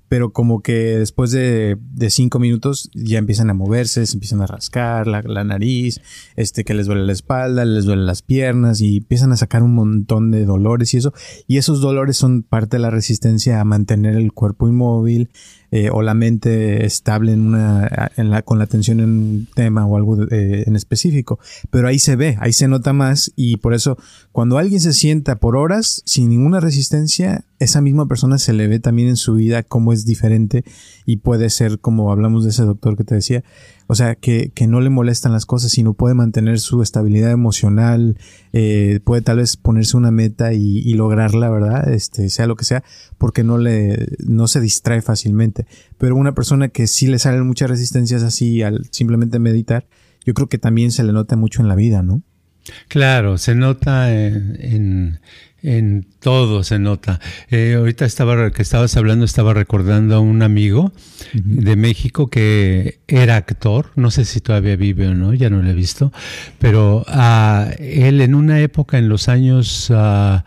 pero 0.09 0.33
como 0.33 0.63
que 0.63 0.99
después 0.99 1.31
de, 1.33 1.77
cinco 2.09 2.39
minutos 2.39 2.91
ya 2.95 3.19
empiezan 3.19 3.51
a 3.51 3.55
moverse, 3.55 4.07
se 4.07 4.15
empiezan 4.15 4.43
a 4.43 4.47
rascar 4.47 5.07
la, 5.07 5.23
la, 5.23 5.45
nariz, 5.45 6.01
este 6.37 6.63
que 6.63 6.75
les 6.75 6.87
duele 6.87 7.05
la 7.05 7.13
espalda, 7.13 7.65
les 7.65 7.85
duele 7.85 8.03
las 8.03 8.23
piernas 8.23 8.81
y 8.81 8.99
empiezan 8.99 9.33
a 9.33 9.37
sacar 9.37 9.63
un 9.63 9.75
montón 9.75 10.31
de 10.31 10.45
dolores 10.45 10.95
y 10.95 10.99
eso. 10.99 11.13
Y 11.49 11.57
esos 11.57 11.81
dolores 11.81 12.17
son 12.17 12.43
parte 12.43 12.77
de 12.77 12.83
la 12.83 12.91
resistencia 12.91 13.61
a 13.61 13.65
mantener 13.65 14.15
el 14.15 14.33
cuerpo 14.33 14.69
inmóvil, 14.69 15.31
eh, 15.77 15.91
o 15.91 16.03
la 16.03 16.15
mente 16.15 16.87
estable 16.87 17.33
en 17.33 17.49
una, 17.49 18.13
en 18.17 18.31
la, 18.31 18.43
con 18.43 18.59
la 18.59 18.65
atención 18.65 19.01
en 19.01 19.09
un 19.09 19.49
tema 19.57 19.85
o 19.85 19.97
algo 19.97 20.23
eh, 20.31 20.63
en 20.69 20.77
específico. 20.77 21.41
Pero 21.71 21.89
ahí 21.89 21.99
se 21.99 22.15
ve, 22.15 22.37
ahí 22.39 22.53
se 22.53 22.69
nota 22.69 22.93
más 22.93 23.33
y 23.35 23.57
por 23.57 23.75
eso 23.75 23.99
cuando 24.31 24.59
alguien 24.59 24.81
se 24.81 24.93
sienta 24.93 25.41
por 25.41 25.57
horas 25.57 26.01
sin 26.05 26.29
ninguna 26.29 26.61
resistencia, 26.61 27.45
esa 27.59 27.81
misma 27.81 28.07
persona 28.07 28.39
se 28.39 28.53
le 28.53 28.69
ve 28.69 28.79
también 28.79 29.09
en 29.09 29.17
su 29.17 29.35
vida 29.35 29.65
cómo 29.65 29.93
es 29.93 30.05
diferente 30.05 30.63
y 31.07 31.17
puede 31.17 31.51
ser 31.51 31.81
como 31.81 32.13
hablamos 32.13 32.45
de 32.45 32.51
ese 32.51 32.63
doctor 32.63 32.97
que 32.97 33.03
te 33.03 33.17
decía, 33.17 33.43
o 33.87 33.95
sea, 33.95 34.15
que, 34.15 34.51
que 34.55 34.67
no 34.67 34.81
le 34.81 34.91
molestan 34.91 35.33
las 35.33 35.47
cosas, 35.47 35.73
sino 35.73 35.95
puede 35.95 36.15
mantener 36.15 36.59
su 36.61 36.83
estabilidad 36.83 37.31
emocional, 37.31 38.19
eh, 38.53 39.01
puede 39.05 39.23
tal 39.23 39.39
vez 39.39 39.57
ponerse 39.57 39.97
una 39.97 40.11
meta 40.11 40.53
y, 40.53 40.95
lograrla, 40.95 41.51
¿verdad? 41.51 41.93
Este, 41.93 42.31
sea 42.31 42.47
lo 42.47 42.57
que 42.57 42.65
sea, 42.65 42.83
porque 43.19 43.45
no 43.45 43.59
le, 43.59 44.07
no 44.27 44.47
se 44.47 44.61
distrae 44.61 45.03
fácilmente. 45.03 45.67
Pero 45.99 46.17
una 46.17 46.35
persona 46.35 46.69
que 46.69 46.87
sí 46.87 47.07
le 47.07 47.19
salen 47.19 47.47
muchas 47.47 47.69
resistencias 47.69 48.23
así 48.23 48.63
al 48.63 48.87
simplemente 48.91 49.39
meditar, 49.39 49.87
yo 50.25 50.35
creo 50.35 50.49
que 50.49 50.59
también 50.59 50.91
se 50.91 51.05
le 51.05 51.13
nota 51.13 51.37
mucho 51.37 51.61
en 51.61 51.69
la 51.69 51.75
vida, 51.75 52.03
¿no? 52.03 52.23
Claro, 52.89 53.37
se 53.37 53.55
nota 53.55 54.11
en 54.15 55.21
todo 56.21 56.63
se 56.63 56.79
nota. 56.79 57.21
Eh, 57.51 57.75
ahorita 57.79 58.05
estaba 58.05 58.51
que 58.51 58.63
estabas 58.63 58.97
hablando, 58.97 59.25
estaba 59.25 59.55
recordando 59.55 60.15
a 60.15 60.21
un 60.21 60.43
amigo 60.43 60.93
de 61.33 61.77
México 61.77 62.29
que 62.29 63.01
era 63.09 63.37
actor, 63.37 63.91
no 63.97 64.11
sé 64.11 64.25
si 64.25 64.41
todavía 64.41 64.77
vive 64.77 65.09
o 65.09 65.15
no, 65.15 65.33
ya 65.33 65.51
no 65.51 65.63
lo 65.63 65.71
he 65.71 65.75
visto, 65.75 66.13
pero 66.59 67.05
uh, 67.09 67.71
él 67.79 68.21
en 68.21 68.35
una 68.35 68.61
época 68.61 68.99
en 68.99 69.09
los 69.09 69.29
años 69.29 69.91
uh, 69.91 70.41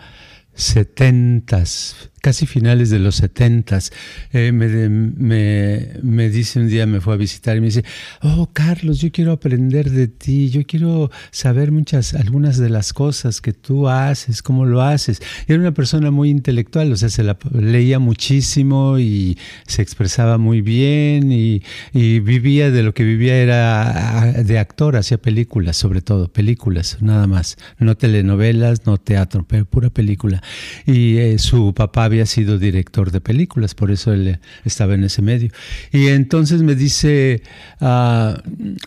setentas, 0.53 2.11
casi 2.27 2.45
finales 2.45 2.89
de 2.89 2.99
los 2.99 3.15
setentas, 3.15 3.93
eh, 4.33 4.51
me, 4.51 4.67
me, 4.89 5.91
me, 6.03 6.29
dice 6.29 6.59
un 6.59 6.67
día, 6.67 6.85
me 6.85 6.99
fue 6.99 7.13
a 7.13 7.15
visitar 7.15 7.55
y 7.55 7.61
me 7.61 7.67
dice, 7.67 7.85
oh 8.21 8.49
Carlos, 8.51 8.99
yo 8.99 9.13
quiero 9.13 9.31
aprender 9.31 9.89
de 9.89 10.09
ti, 10.09 10.49
yo 10.49 10.65
quiero 10.65 11.09
saber 11.31 11.71
muchas, 11.71 12.13
algunas 12.15 12.57
de 12.57 12.69
las 12.69 12.91
cosas 12.91 13.39
que 13.39 13.53
tú 13.53 13.87
haces, 13.87 14.41
cómo 14.41 14.65
lo 14.65 14.81
haces. 14.81 15.21
Era 15.47 15.57
una 15.57 15.73
persona 15.73 16.11
muy 16.11 16.29
intelectual, 16.29 16.91
o 16.91 16.97
sea, 16.97 17.07
se 17.07 17.23
leía 17.53 17.97
muchísimo 17.97 18.99
y 18.99 19.37
se 19.65 19.81
expresaba 19.81 20.37
muy 20.37 20.59
bien 20.59 21.31
y, 21.31 21.63
y 21.93 22.19
vivía 22.19 22.71
de 22.71 22.83
lo 22.83 22.93
que 22.93 23.05
vivía 23.05 23.37
era 23.37 24.33
de 24.33 24.59
actor, 24.59 24.97
hacía 24.97 25.17
películas, 25.17 25.77
sobre 25.77 26.01
todo, 26.01 26.27
películas, 26.27 26.97
nada 26.99 27.25
más, 27.25 27.55
no 27.79 27.95
telenovelas, 27.95 28.85
no 28.85 28.97
teatro, 28.97 29.45
pero 29.47 29.63
pura 29.63 29.89
película. 29.89 30.43
Y 30.85 31.19
eh, 31.19 31.39
su 31.39 31.73
papá 31.73 32.03
había 32.03 32.16
sido 32.25 32.57
director 32.57 33.11
de 33.11 33.21
películas, 33.21 33.75
por 33.75 33.91
eso 33.91 34.13
él 34.13 34.39
estaba 34.65 34.95
en 34.95 35.03
ese 35.03 35.21
medio. 35.21 35.51
Y 35.91 36.07
entonces 36.07 36.61
me 36.63 36.75
dice, 36.75 37.43
uh, 37.81 38.33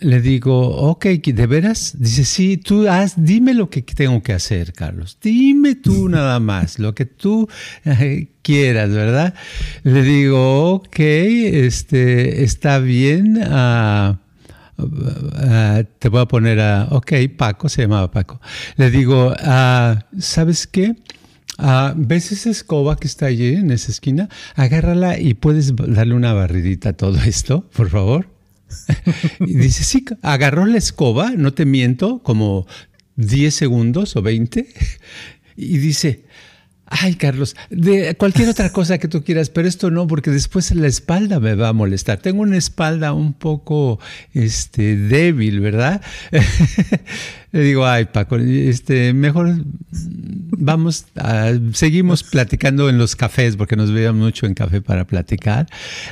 le 0.01 0.21
digo, 0.21 0.69
ok, 0.91 1.07
¿de 1.07 1.47
veras? 1.47 1.95
Dice, 1.99 2.25
sí, 2.25 2.57
tú 2.57 2.89
haz, 2.89 3.15
dime 3.17 3.55
lo 3.55 3.71
que 3.71 3.83
tengo 3.83 4.23
que 4.23 4.33
hacer, 4.33 4.73
Carlos. 4.73 5.19
Dime 5.23 5.75
tú 5.75 6.09
nada 6.09 6.41
más, 6.41 6.79
lo 6.79 6.95
que 6.95 7.07
tú 7.07 7.49
eh, 7.85 8.29
quieras, 8.43 8.91
¿verdad? 8.91 9.35
Le 9.83 10.03
digo, 10.03 10.73
ok, 10.75 10.99
este, 10.99 12.43
está 12.45 12.79
bien. 12.79 13.39
Uh, 13.39 14.17
te 15.99 16.09
voy 16.09 16.23
a 16.23 16.27
poner 16.27 16.59
a, 16.61 16.89
ok, 16.91 17.13
Paco, 17.37 17.69
se 17.69 17.83
llamaba 17.83 18.11
Paco. 18.11 18.41
Le 18.77 18.91
digo, 18.91 19.35
¿sabes 20.19 20.67
qué? 20.67 20.97
Ah, 21.63 21.95
¿Ves 21.97 22.33
esa 22.33 22.49
escoba 22.49 22.97
que 22.97 23.07
está 23.07 23.27
allí 23.27 23.55
en 23.55 23.71
esa 23.71 23.93
esquina? 23.93 24.29
Agárrala 24.55 25.19
y 25.19 25.35
puedes 25.35 25.75
darle 25.77 26.15
una 26.15 26.33
barridita 26.33 26.91
a 26.91 26.93
todo 26.95 27.19
esto, 27.23 27.69
por 27.75 27.91
favor. 27.91 28.29
y 29.41 29.55
dice, 29.55 29.85
sí, 29.85 30.05
agarró 30.23 30.65
la 30.65 30.79
escoba, 30.79 31.33
no 31.37 31.53
te 31.53 31.67
miento, 31.67 32.21
como 32.23 32.67
10 33.17 33.55
segundos 33.55 34.17
o 34.17 34.23
20, 34.23 34.67
y 35.57 35.79
dice, 35.79 36.25
Ay, 36.93 37.15
Carlos, 37.15 37.55
de 37.71 38.17
cualquier 38.17 38.49
otra 38.49 38.73
cosa 38.73 38.99
que 38.99 39.07
tú 39.07 39.23
quieras, 39.23 39.49
pero 39.49 39.69
esto 39.69 39.93
no, 39.93 40.09
porque 40.09 40.33
después 40.33 40.75
la 40.75 40.89
espalda 40.89 41.39
me 41.39 41.55
va 41.55 41.69
a 41.69 41.73
molestar. 41.73 42.19
Tengo 42.19 42.43
una 42.43 42.57
espalda 42.57 43.13
un 43.13 43.33
poco 43.33 44.01
este, 44.35 44.97
débil, 44.97 45.61
¿verdad? 45.61 46.03
Le 47.53 47.63
digo, 47.63 47.87
ay, 47.87 48.07
Paco, 48.07 48.37
este, 48.37 49.13
mejor 49.13 49.57
vamos, 50.61 51.07
a, 51.17 51.53
seguimos 51.73 52.23
platicando 52.23 52.89
en 52.89 52.99
los 52.99 53.17
cafés, 53.17 53.57
porque 53.57 53.77
nos 53.77 53.91
veíamos 53.91 54.23
mucho 54.23 54.47
en 54.47 54.55
café 54.55 54.81
para 54.81 55.07
platicar. 55.07 55.67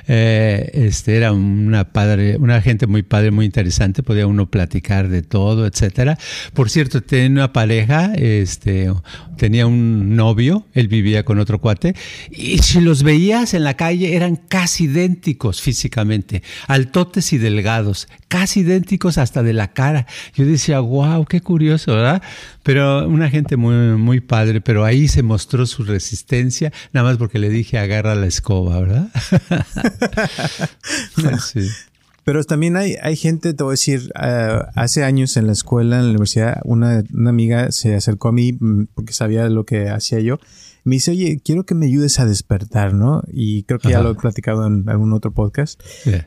Eh, 0.09 0.71
este, 0.73 1.17
era 1.17 1.33
una 1.33 1.93
padre, 1.93 2.37
una 2.39 2.61
gente 2.61 2.87
muy 2.87 3.03
padre, 3.03 3.31
muy 3.31 3.47
interesante, 3.47 4.03
podía 4.03 4.27
uno 4.27 4.51
platicar 4.51 5.09
de 5.09 5.23
todo, 5.23 5.67
etcétera. 5.67 6.19
Por 6.55 6.71
cierto, 6.71 7.03
tenía 7.03 7.29
una 7.29 7.53
pareja, 7.53 8.13
este, 8.15 8.91
tenía 9.37 9.67
un 9.67 10.17
novio, 10.17 10.67
él 10.73 10.89
vivía 10.89 11.25
con 11.25 11.39
otro 11.39 11.61
cuate, 11.61 11.95
y 12.31 12.59
si 12.59 12.81
los 12.81 13.03
veías 13.03 13.55
en 13.55 13.65
la 13.65 13.75
calle 13.75 14.17
eran 14.17 14.37
casi 14.37 14.85
idénticos 14.85 15.61
físicamente, 15.61 16.43
altotes 16.67 17.33
y 17.33 17.39
delgados, 17.39 18.09
casi 18.29 18.61
idénticos 18.61 19.19
hasta 19.19 19.43
de 19.43 19.53
la 19.53 19.73
cara. 19.73 20.07
Yo 20.35 20.47
decía, 20.47 20.81
wow, 20.81 21.27
qué 21.29 21.41
curioso, 21.41 21.95
¿verdad? 21.95 22.23
Pero 22.63 23.07
una 23.09 23.31
gente 23.31 23.57
muy, 23.57 23.75
muy 23.97 24.21
padre, 24.21 24.61
pero 24.61 24.85
ahí 24.85 25.09
se 25.09 25.23
mostró 25.23 25.67
su 25.67 25.85
resistencia, 25.85 26.73
nada 26.93 27.09
más 27.09 27.19
porque 27.19 27.39
le 27.39 27.49
dije 27.49 27.79
agarra 27.79 28.15
la 28.15 28.27
escoba, 28.27 28.81
¿verdad? 28.81 29.09
sí. 31.53 31.69
Pero 32.29 32.45
también 32.45 32.77
hay, 32.77 32.97
hay 33.01 33.17
gente, 33.17 33.55
te 33.55 33.63
voy 33.63 33.71
a 33.71 33.73
decir, 33.73 34.13
eh, 34.21 34.59
hace 34.75 35.03
años 35.03 35.39
en 35.39 35.47
la 35.47 35.53
escuela, 35.53 35.97
en 35.97 36.03
la 36.03 36.11
universidad, 36.11 36.61
una, 36.65 37.03
una, 37.15 37.31
amiga 37.31 37.73
se 37.73 37.95
acercó 37.95 38.29
a 38.29 38.33
mí 38.33 38.53
mm, 38.53 38.89
porque 38.95 39.15
sabía 39.15 39.49
lo 39.49 39.65
que 39.65 39.89
hacía 39.89 40.21
yo. 40.21 40.39
Me 40.89 40.97
dice, 40.97 41.11
oye, 41.11 41.41
quiero 41.45 41.67
que 41.67 41.75
me 41.75 41.85
ayudes 41.85 42.19
a 42.19 42.25
despertar, 42.25 42.95
¿no? 42.95 43.23
Y 43.31 43.65
creo 43.65 43.79
que 43.79 43.91
ya 43.91 44.01
lo 44.01 44.11
he 44.11 44.15
platicado 44.15 44.67
en 44.67 44.89
algún 44.89 45.13
otro 45.13 45.33
podcast. 45.33 45.79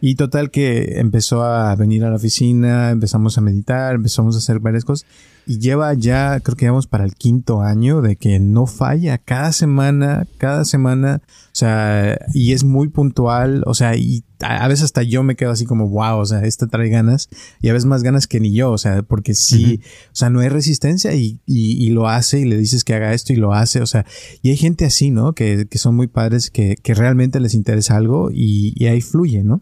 Y 0.02 0.14
total 0.16 0.52
que 0.52 1.00
empezó 1.00 1.44
a 1.44 1.76
venir 1.76 2.04
a 2.06 2.12
la 2.12 2.18
oficina, 2.18 2.92
empezamos 2.92 3.40
a 3.40 3.42
meditar, 3.42 3.96
empezamos 3.96 4.36
a 4.36 4.38
hacer 4.38 4.60
varias 4.60 4.86
cosas 4.86 5.08
y 5.46 5.60
lleva 5.60 5.94
ya, 5.94 6.40
creo 6.40 6.56
que 6.56 6.66
llevamos 6.66 6.88
para 6.88 7.04
el 7.04 7.16
quinto 7.16 7.62
año 7.62 8.02
de 8.02 8.16
que 8.16 8.40
no 8.40 8.68
falla 8.68 9.18
cada 9.18 9.52
semana, 9.52 10.28
cada 10.38 10.66
semana, 10.66 11.22
o 11.26 11.50
sea, 11.54 12.18
y 12.34 12.54
es 12.54 12.64
muy 12.64 12.90
puntual, 12.90 13.64
o 13.66 13.74
sea, 13.74 13.96
y 13.96 14.24
a, 14.40 14.68
veces 14.68 14.86
hasta 14.86 15.04
yo 15.04 15.24
me 15.24 15.36
quedo 15.36 15.52
así 15.52 15.66
como, 15.66 15.90
wow, 15.90 16.18
o 16.20 16.26
sea, 16.26 16.44
esta 16.44 16.68
trae 16.68 16.90
ganas 16.90 17.30
y 17.62 17.70
a 17.70 17.74
veces 17.74 17.86
más 17.86 18.04
ganas 18.04 18.28
que 18.28 18.40
ni 18.40 18.54
yo, 18.54 18.72
o 18.72 18.78
sea, 18.78 19.04
porque 19.04 19.34
sí, 19.34 19.82
o 20.08 20.16
sea, 20.16 20.30
no 20.30 20.40
hay 20.40 20.50
resistencia 20.50 21.14
y, 21.14 21.42
y, 21.46 21.90
lo 21.90 22.08
hace 22.08 22.40
y 22.40 22.46
le 22.46 22.58
dices 22.58 22.84
que 22.84 22.94
haga 22.94 23.14
esto 23.14 23.34
y 23.34 23.38
lo 23.38 23.54
hace, 23.54 23.82
o 23.82 23.86
sea, 23.86 24.06
y 24.42 24.50
hay 24.50 24.58
gente 24.58 24.86
así, 24.86 25.12
¿no? 25.12 25.34
Que, 25.34 25.68
que 25.70 25.78
son 25.78 25.96
muy 25.96 26.08
padres, 26.08 26.50
que, 26.50 26.76
que 26.76 26.94
realmente 26.94 27.40
les 27.40 27.54
interesa 27.54 27.98
algo 27.98 28.30
y, 28.32 28.74
y 28.76 28.88
ahí 28.88 29.02
fluye, 29.02 29.44
¿no? 29.44 29.62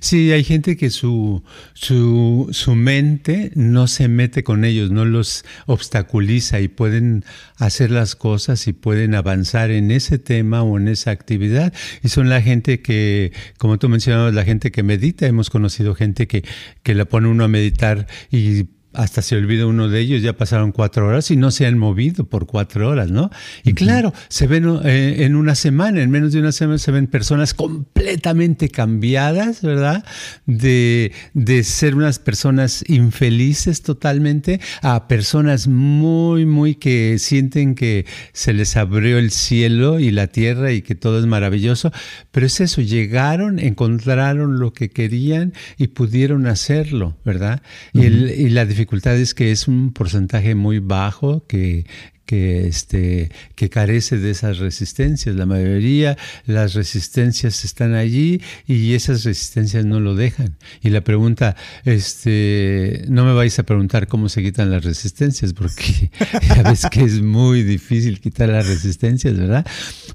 Sí, 0.00 0.32
hay 0.32 0.44
gente 0.44 0.76
que 0.76 0.90
su, 0.90 1.42
su, 1.74 2.48
su, 2.52 2.74
mente 2.74 3.50
no 3.54 3.86
se 3.86 4.08
mete 4.08 4.44
con 4.44 4.64
ellos, 4.64 4.90
no 4.90 5.04
los 5.04 5.44
obstaculiza 5.66 6.60
y 6.60 6.68
pueden 6.68 7.24
hacer 7.56 7.90
las 7.90 8.16
cosas 8.16 8.66
y 8.66 8.72
pueden 8.72 9.14
avanzar 9.14 9.70
en 9.70 9.90
ese 9.90 10.18
tema 10.18 10.62
o 10.62 10.78
en 10.78 10.88
esa 10.88 11.10
actividad. 11.10 11.72
Y 12.02 12.08
son 12.08 12.28
la 12.28 12.42
gente 12.42 12.80
que, 12.80 13.32
como 13.58 13.78
tú 13.78 13.88
mencionabas, 13.88 14.34
la 14.34 14.44
gente 14.44 14.70
que 14.70 14.82
medita. 14.82 15.26
Hemos 15.26 15.50
conocido 15.50 15.94
gente 15.94 16.26
que, 16.26 16.44
que 16.82 16.94
la 16.94 17.04
pone 17.04 17.28
uno 17.28 17.44
a 17.44 17.48
meditar 17.48 18.06
y 18.30 18.66
hasta 18.94 19.20
se 19.20 19.36
olvida 19.36 19.66
uno 19.66 19.88
de 19.88 20.00
ellos, 20.00 20.22
ya 20.22 20.32
pasaron 20.32 20.72
cuatro 20.72 21.06
horas 21.06 21.30
y 21.30 21.36
no 21.36 21.50
se 21.50 21.66
han 21.66 21.78
movido 21.78 22.24
por 22.24 22.46
cuatro 22.46 22.88
horas, 22.88 23.10
¿no? 23.10 23.30
Y 23.62 23.74
claro, 23.74 24.14
se 24.28 24.46
ven 24.46 24.64
eh, 24.84 25.16
en 25.20 25.36
una 25.36 25.54
semana, 25.54 26.02
en 26.02 26.10
menos 26.10 26.32
de 26.32 26.40
una 26.40 26.52
semana 26.52 26.78
se 26.78 26.90
ven 26.90 27.06
personas 27.06 27.52
completamente 27.52 28.70
cambiadas, 28.70 29.60
¿verdad? 29.62 30.04
De, 30.46 31.12
de 31.34 31.64
ser 31.64 31.94
unas 31.94 32.18
personas 32.18 32.82
infelices 32.88 33.82
totalmente 33.82 34.60
a 34.82 35.06
personas 35.06 35.68
muy, 35.68 36.46
muy 36.46 36.74
que 36.74 37.18
sienten 37.18 37.74
que 37.74 38.06
se 38.32 38.54
les 38.54 38.76
abrió 38.76 39.18
el 39.18 39.30
cielo 39.30 40.00
y 40.00 40.10
la 40.10 40.28
tierra 40.28 40.72
y 40.72 40.82
que 40.82 40.94
todo 40.94 41.18
es 41.18 41.26
maravilloso. 41.26 41.92
Pero 42.30 42.46
es 42.46 42.60
eso, 42.60 42.80
llegaron, 42.80 43.58
encontraron 43.58 44.58
lo 44.58 44.72
que 44.72 44.88
querían 44.88 45.52
y 45.76 45.88
pudieron 45.88 46.46
hacerlo, 46.46 47.16
¿verdad? 47.24 47.62
y, 47.92 48.06
el, 48.06 48.30
y 48.30 48.48
la 48.50 48.64
dificultad 48.78 49.16
es 49.16 49.34
que 49.34 49.50
es 49.50 49.66
un 49.66 49.92
porcentaje 49.92 50.54
muy 50.54 50.78
bajo 50.78 51.44
que, 51.46 51.84
que, 52.28 52.66
este, 52.66 53.30
que 53.54 53.70
carece 53.70 54.18
de 54.18 54.30
esas 54.30 54.58
resistencias. 54.58 55.34
La 55.34 55.46
mayoría, 55.46 56.18
las 56.44 56.74
resistencias 56.74 57.64
están 57.64 57.94
allí 57.94 58.42
y 58.66 58.92
esas 58.92 59.24
resistencias 59.24 59.86
no 59.86 59.98
lo 59.98 60.14
dejan. 60.14 60.58
Y 60.82 60.90
la 60.90 61.00
pregunta, 61.00 61.56
este, 61.86 63.06
no 63.08 63.24
me 63.24 63.32
vais 63.32 63.58
a 63.58 63.62
preguntar 63.62 64.08
cómo 64.08 64.28
se 64.28 64.42
quitan 64.42 64.70
las 64.70 64.84
resistencias, 64.84 65.54
porque 65.54 66.10
ya 66.54 66.64
ves 66.64 66.86
que 66.90 67.02
es 67.02 67.22
muy 67.22 67.62
difícil 67.62 68.20
quitar 68.20 68.50
las 68.50 68.66
resistencias, 68.66 69.38
¿verdad? 69.38 69.66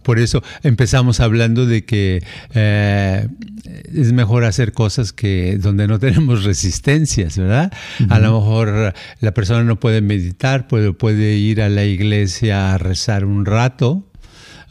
Por 0.03 0.19
eso 0.19 0.43
empezamos 0.61 1.19
hablando 1.19 1.65
de 1.65 1.83
que 1.83 2.23
eh, 2.53 3.27
es 3.91 4.13
mejor 4.13 4.43
hacer 4.43 4.71
cosas 4.71 5.13
que 5.13 5.57
donde 5.57 5.87
no 5.87 5.97
tenemos 5.97 6.43
resistencias, 6.43 7.39
¿verdad? 7.39 7.73
A 8.09 8.19
lo 8.19 8.39
mejor 8.39 8.93
la 9.19 9.33
persona 9.33 9.63
no 9.63 9.79
puede 9.79 10.01
meditar, 10.01 10.67
puede, 10.67 10.93
puede 10.93 11.37
ir 11.37 11.59
a 11.59 11.69
la 11.69 11.83
iglesia 11.85 12.02
iglesia 12.03 12.73
a 12.73 12.77
rezar 12.77 13.23
un 13.23 13.45
rato, 13.45 14.03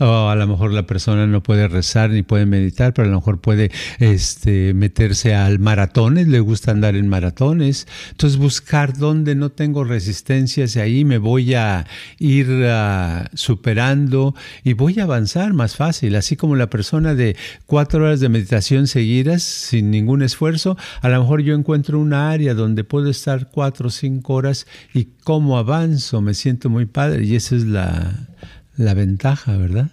o 0.02 0.28
a 0.28 0.34
lo 0.34 0.46
mejor 0.46 0.72
la 0.72 0.84
persona 0.84 1.26
no 1.26 1.42
puede 1.42 1.68
rezar 1.68 2.10
ni 2.10 2.22
puede 2.22 2.44
meditar, 2.44 2.92
pero 2.92 3.06
a 3.06 3.10
lo 3.10 3.18
mejor 3.18 3.40
puede 3.40 3.70
este, 3.98 4.74
meterse 4.74 5.34
al 5.34 5.58
maratones, 5.58 6.26
le 6.28 6.40
gusta 6.40 6.72
andar 6.72 6.96
en 6.96 7.08
maratones. 7.08 7.86
Entonces 8.10 8.38
buscar 8.38 8.96
dónde 8.96 9.34
no 9.34 9.50
tengo 9.50 9.84
resistencias 9.84 10.74
y 10.76 10.80
ahí 10.80 11.04
me 11.04 11.18
voy 11.18 11.54
a 11.54 11.86
ir 12.18 12.48
ah, 12.68 13.28
superando 13.34 14.34
y 14.64 14.72
voy 14.72 14.98
a 14.98 15.04
avanzar 15.04 15.52
más 15.52 15.76
fácil. 15.76 16.16
Así 16.16 16.36
como 16.36 16.56
la 16.56 16.68
persona 16.68 17.14
de 17.14 17.36
cuatro 17.66 18.04
horas 18.04 18.20
de 18.20 18.28
meditación 18.28 18.86
seguidas 18.86 19.42
sin 19.42 19.90
ningún 19.90 20.22
esfuerzo, 20.22 20.76
a 21.00 21.08
lo 21.08 21.20
mejor 21.20 21.42
yo 21.42 21.54
encuentro 21.54 21.98
una 22.00 22.30
área 22.30 22.54
donde 22.54 22.84
puedo 22.84 23.08
estar 23.08 23.50
cuatro 23.50 23.88
o 23.88 23.90
cinco 23.90 24.34
horas 24.34 24.66
y 24.94 25.08
cómo 25.22 25.58
avanzo, 25.58 26.20
me 26.20 26.34
siento 26.34 26.68
muy 26.70 26.86
padre 26.86 27.24
y 27.24 27.36
esa 27.36 27.54
es 27.54 27.64
la 27.64 28.28
la 28.76 28.94
ventaja, 28.94 29.56
¿verdad? 29.56 29.90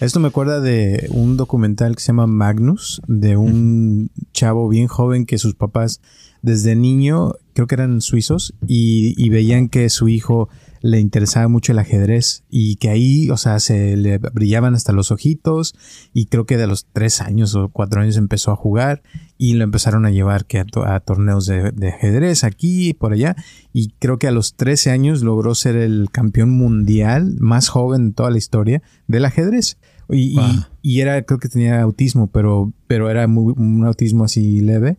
Esto 0.00 0.18
me 0.18 0.26
acuerda 0.26 0.60
de 0.60 1.06
un 1.10 1.36
documental 1.36 1.94
que 1.94 2.02
se 2.02 2.08
llama 2.08 2.26
Magnus, 2.26 3.00
de 3.06 3.36
un 3.36 4.10
chavo 4.34 4.68
bien 4.68 4.88
joven 4.88 5.24
que 5.24 5.38
sus 5.38 5.54
papás 5.54 6.02
desde 6.42 6.76
niño, 6.76 7.32
creo 7.54 7.66
que 7.66 7.74
eran 7.74 8.02
suizos, 8.02 8.54
y, 8.66 9.30
veían 9.30 9.70
que 9.70 9.88
su 9.88 10.08
hijo 10.08 10.50
le 10.82 11.00
interesaba 11.00 11.48
mucho 11.48 11.72
el 11.72 11.78
ajedrez 11.78 12.44
y 12.50 12.76
que 12.76 12.90
ahí, 12.90 13.30
o 13.30 13.38
sea, 13.38 13.58
se 13.58 13.96
le 13.96 14.18
brillaban 14.18 14.74
hasta 14.74 14.92
los 14.92 15.10
ojitos 15.10 15.74
y 16.12 16.26
creo 16.26 16.44
que 16.44 16.58
de 16.58 16.66
los 16.66 16.84
tres 16.92 17.22
años 17.22 17.54
o 17.54 17.70
cuatro 17.70 18.02
años 18.02 18.18
empezó 18.18 18.50
a 18.50 18.56
jugar 18.56 19.02
y 19.38 19.54
lo 19.54 19.64
empezaron 19.64 20.04
a 20.04 20.10
llevar 20.10 20.44
que 20.44 20.58
a, 20.58 21.00
torneos 21.00 21.46
de, 21.46 21.88
ajedrez 21.88 22.44
aquí 22.44 22.90
y 22.90 22.92
por 22.92 23.14
allá 23.14 23.34
y 23.72 23.94
creo 23.98 24.18
que 24.18 24.28
a 24.28 24.30
los 24.30 24.56
13 24.56 24.90
años 24.90 25.22
logró 25.22 25.54
ser 25.54 25.76
el 25.76 26.08
campeón 26.12 26.50
mundial 26.50 27.36
más 27.38 27.68
joven 27.68 28.08
de 28.08 28.14
toda 28.14 28.30
la 28.30 28.38
historia 28.38 28.82
del 29.06 29.24
ajedrez. 29.24 29.78
Y, 30.10 30.38
y, 30.82 31.00
era, 31.00 31.22
creo 31.22 31.38
que 31.38 31.48
tenía 31.48 31.80
autismo, 31.80 32.26
pero, 32.28 32.72
pero 32.86 33.10
era 33.10 33.26
muy, 33.26 33.54
un 33.56 33.84
autismo 33.84 34.24
así 34.24 34.60
leve. 34.60 34.98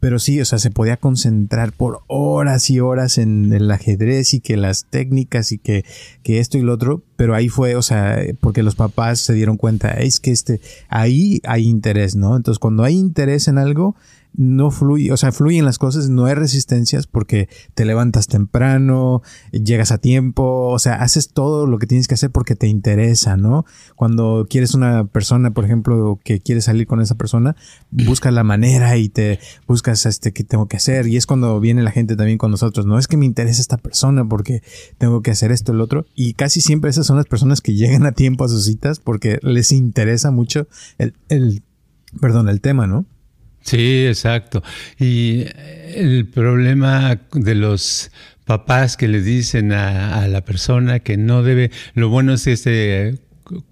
Pero 0.00 0.18
sí, 0.18 0.38
o 0.38 0.44
sea, 0.44 0.58
se 0.58 0.70
podía 0.70 0.98
concentrar 0.98 1.72
por 1.72 2.02
horas 2.08 2.68
y 2.68 2.78
horas 2.78 3.16
en 3.16 3.50
el 3.54 3.70
ajedrez 3.70 4.34
y 4.34 4.40
que 4.40 4.58
las 4.58 4.84
técnicas 4.84 5.50
y 5.50 5.56
que, 5.56 5.86
que 6.22 6.40
esto 6.40 6.58
y 6.58 6.60
lo 6.60 6.74
otro. 6.74 7.02
Pero 7.16 7.34
ahí 7.34 7.48
fue, 7.48 7.74
o 7.74 7.80
sea, 7.80 8.18
porque 8.40 8.62
los 8.62 8.74
papás 8.74 9.20
se 9.20 9.32
dieron 9.32 9.56
cuenta, 9.56 9.92
es 9.92 10.20
que 10.20 10.30
este, 10.30 10.60
ahí 10.88 11.40
hay 11.44 11.66
interés, 11.66 12.16
¿no? 12.16 12.36
Entonces, 12.36 12.58
cuando 12.58 12.84
hay 12.84 12.96
interés 12.96 13.48
en 13.48 13.56
algo, 13.56 13.96
no 14.36 14.70
fluye, 14.70 15.12
o 15.12 15.16
sea, 15.16 15.32
fluyen 15.32 15.64
las 15.64 15.78
cosas, 15.78 16.08
no 16.08 16.24
hay 16.26 16.34
resistencias 16.34 17.06
porque 17.06 17.48
te 17.74 17.84
levantas 17.84 18.26
temprano, 18.26 19.22
llegas 19.52 19.92
a 19.92 19.98
tiempo, 19.98 20.68
o 20.68 20.78
sea, 20.78 20.94
haces 20.96 21.28
todo 21.28 21.66
lo 21.66 21.78
que 21.78 21.86
tienes 21.86 22.08
que 22.08 22.14
hacer 22.14 22.30
porque 22.30 22.56
te 22.56 22.66
interesa, 22.66 23.36
¿no? 23.36 23.64
Cuando 23.94 24.46
quieres 24.50 24.74
una 24.74 25.04
persona, 25.06 25.52
por 25.52 25.64
ejemplo, 25.64 26.18
que 26.24 26.40
quieres 26.40 26.64
salir 26.64 26.86
con 26.86 27.00
esa 27.00 27.14
persona, 27.14 27.54
buscas 27.90 28.32
la 28.32 28.44
manera 28.44 28.96
y 28.96 29.08
te 29.08 29.38
buscas 29.66 30.04
este 30.06 30.32
qué 30.32 30.42
tengo 30.42 30.66
que 30.66 30.78
hacer 30.78 31.06
y 31.06 31.16
es 31.16 31.26
cuando 31.26 31.60
viene 31.60 31.82
la 31.82 31.92
gente 31.92 32.16
también 32.16 32.38
con 32.38 32.50
nosotros, 32.50 32.86
no 32.86 32.98
es 32.98 33.06
que 33.06 33.16
me 33.16 33.26
interesa 33.26 33.60
esta 33.60 33.76
persona 33.76 34.24
porque 34.24 34.62
tengo 34.98 35.22
que 35.22 35.30
hacer 35.30 35.52
esto 35.52 35.72
el 35.72 35.80
otro 35.80 36.06
y 36.14 36.34
casi 36.34 36.60
siempre 36.60 36.90
esas 36.90 37.06
son 37.06 37.16
las 37.16 37.26
personas 37.26 37.60
que 37.60 37.74
llegan 37.74 38.04
a 38.04 38.12
tiempo 38.12 38.44
a 38.44 38.48
sus 38.48 38.64
citas 38.64 38.98
porque 38.98 39.38
les 39.42 39.70
interesa 39.70 40.30
mucho 40.30 40.66
el, 40.98 41.14
el 41.28 41.62
perdón, 42.20 42.48
el 42.48 42.60
tema, 42.60 42.86
¿no? 42.86 43.06
Sí, 43.64 44.06
exacto. 44.06 44.62
Y 44.98 45.46
el 45.94 46.28
problema 46.28 47.18
de 47.32 47.54
los 47.54 48.10
papás 48.44 48.96
que 48.98 49.08
le 49.08 49.22
dicen 49.22 49.72
a, 49.72 50.28
la 50.28 50.44
persona 50.44 51.00
que 51.00 51.16
no 51.16 51.42
debe, 51.42 51.70
lo 51.94 52.10
bueno 52.10 52.34
es 52.34 52.46
este 52.46 53.18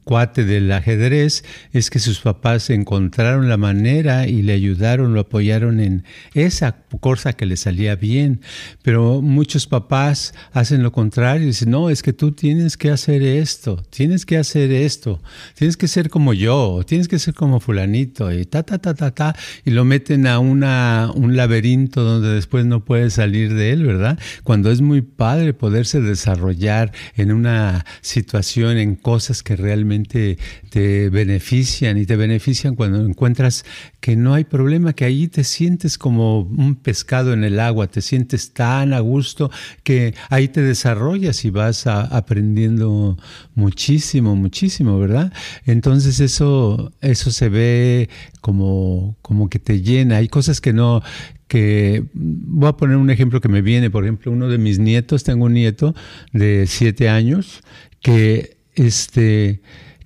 cuate 0.04 0.44
del 0.44 0.70
ajedrez 0.72 1.44
es 1.72 1.90
que 1.90 1.98
sus 1.98 2.20
papás 2.20 2.70
encontraron 2.70 3.48
la 3.48 3.56
manera 3.56 4.26
y 4.26 4.42
le 4.42 4.52
ayudaron, 4.52 5.14
lo 5.14 5.20
apoyaron 5.20 5.80
en 5.80 6.04
esa 6.34 6.82
cosa 7.00 7.32
que 7.32 7.46
le 7.46 7.56
salía 7.56 7.96
bien. 7.96 8.40
Pero 8.82 9.22
muchos 9.22 9.66
papás 9.66 10.34
hacen 10.52 10.82
lo 10.82 10.92
contrario 10.92 11.46
dicen, 11.46 11.70
no, 11.70 11.90
es 11.90 12.02
que 12.02 12.12
tú 12.12 12.32
tienes 12.32 12.76
que 12.76 12.90
hacer 12.90 13.22
esto, 13.22 13.82
tienes 13.90 14.26
que 14.26 14.38
hacer 14.38 14.70
esto, 14.72 15.20
tienes 15.54 15.76
que 15.76 15.88
ser 15.88 16.10
como 16.10 16.34
yo, 16.34 16.80
tienes 16.86 17.08
que 17.08 17.18
ser 17.18 17.34
como 17.34 17.60
fulanito 17.60 18.32
y 18.32 18.44
ta, 18.44 18.62
ta, 18.62 18.78
ta, 18.78 18.94
ta, 18.94 19.12
ta, 19.12 19.36
y 19.64 19.70
lo 19.70 19.84
meten 19.84 20.26
a 20.26 20.38
una, 20.38 21.10
un 21.14 21.36
laberinto 21.36 22.02
donde 22.02 22.28
después 22.28 22.66
no 22.66 22.84
puede 22.84 23.10
salir 23.10 23.54
de 23.54 23.72
él, 23.72 23.84
¿verdad? 23.84 24.18
Cuando 24.44 24.70
es 24.70 24.80
muy 24.80 25.02
padre 25.02 25.54
poderse 25.54 26.00
desarrollar 26.00 26.92
en 27.16 27.32
una 27.32 27.84
situación, 28.00 28.76
en 28.76 28.96
cosas 28.96 29.42
que 29.42 29.56
realmente 29.62 30.38
te 30.70 31.08
benefician 31.08 31.96
y 31.96 32.06
te 32.06 32.16
benefician 32.16 32.74
cuando 32.74 33.04
encuentras 33.04 33.64
que 34.00 34.16
no 34.16 34.34
hay 34.34 34.44
problema, 34.44 34.92
que 34.92 35.04
ahí 35.04 35.28
te 35.28 35.44
sientes 35.44 35.96
como 35.96 36.40
un 36.40 36.74
pescado 36.74 37.32
en 37.32 37.44
el 37.44 37.60
agua, 37.60 37.86
te 37.86 38.02
sientes 38.02 38.52
tan 38.52 38.92
a 38.92 39.00
gusto 39.00 39.50
que 39.84 40.14
ahí 40.28 40.48
te 40.48 40.60
desarrollas 40.60 41.44
y 41.44 41.50
vas 41.50 41.86
aprendiendo 41.86 43.16
muchísimo, 43.54 44.36
muchísimo, 44.36 44.98
¿verdad? 44.98 45.32
Entonces 45.64 46.20
eso, 46.20 46.92
eso 47.00 47.30
se 47.30 47.48
ve 47.48 48.08
como, 48.40 49.16
como 49.22 49.48
que 49.48 49.58
te 49.58 49.80
llena. 49.80 50.16
Hay 50.16 50.28
cosas 50.28 50.60
que 50.60 50.72
no, 50.72 51.02
que 51.46 52.04
voy 52.14 52.68
a 52.68 52.72
poner 52.72 52.96
un 52.96 53.10
ejemplo 53.10 53.40
que 53.40 53.48
me 53.48 53.62
viene, 53.62 53.90
por 53.90 54.04
ejemplo, 54.04 54.32
uno 54.32 54.48
de 54.48 54.58
mis 54.58 54.78
nietos, 54.78 55.22
tengo 55.22 55.44
un 55.44 55.54
nieto 55.54 55.94
de 56.32 56.66
siete 56.66 57.08
años 57.08 57.60
que 58.00 58.61
este 58.74 59.60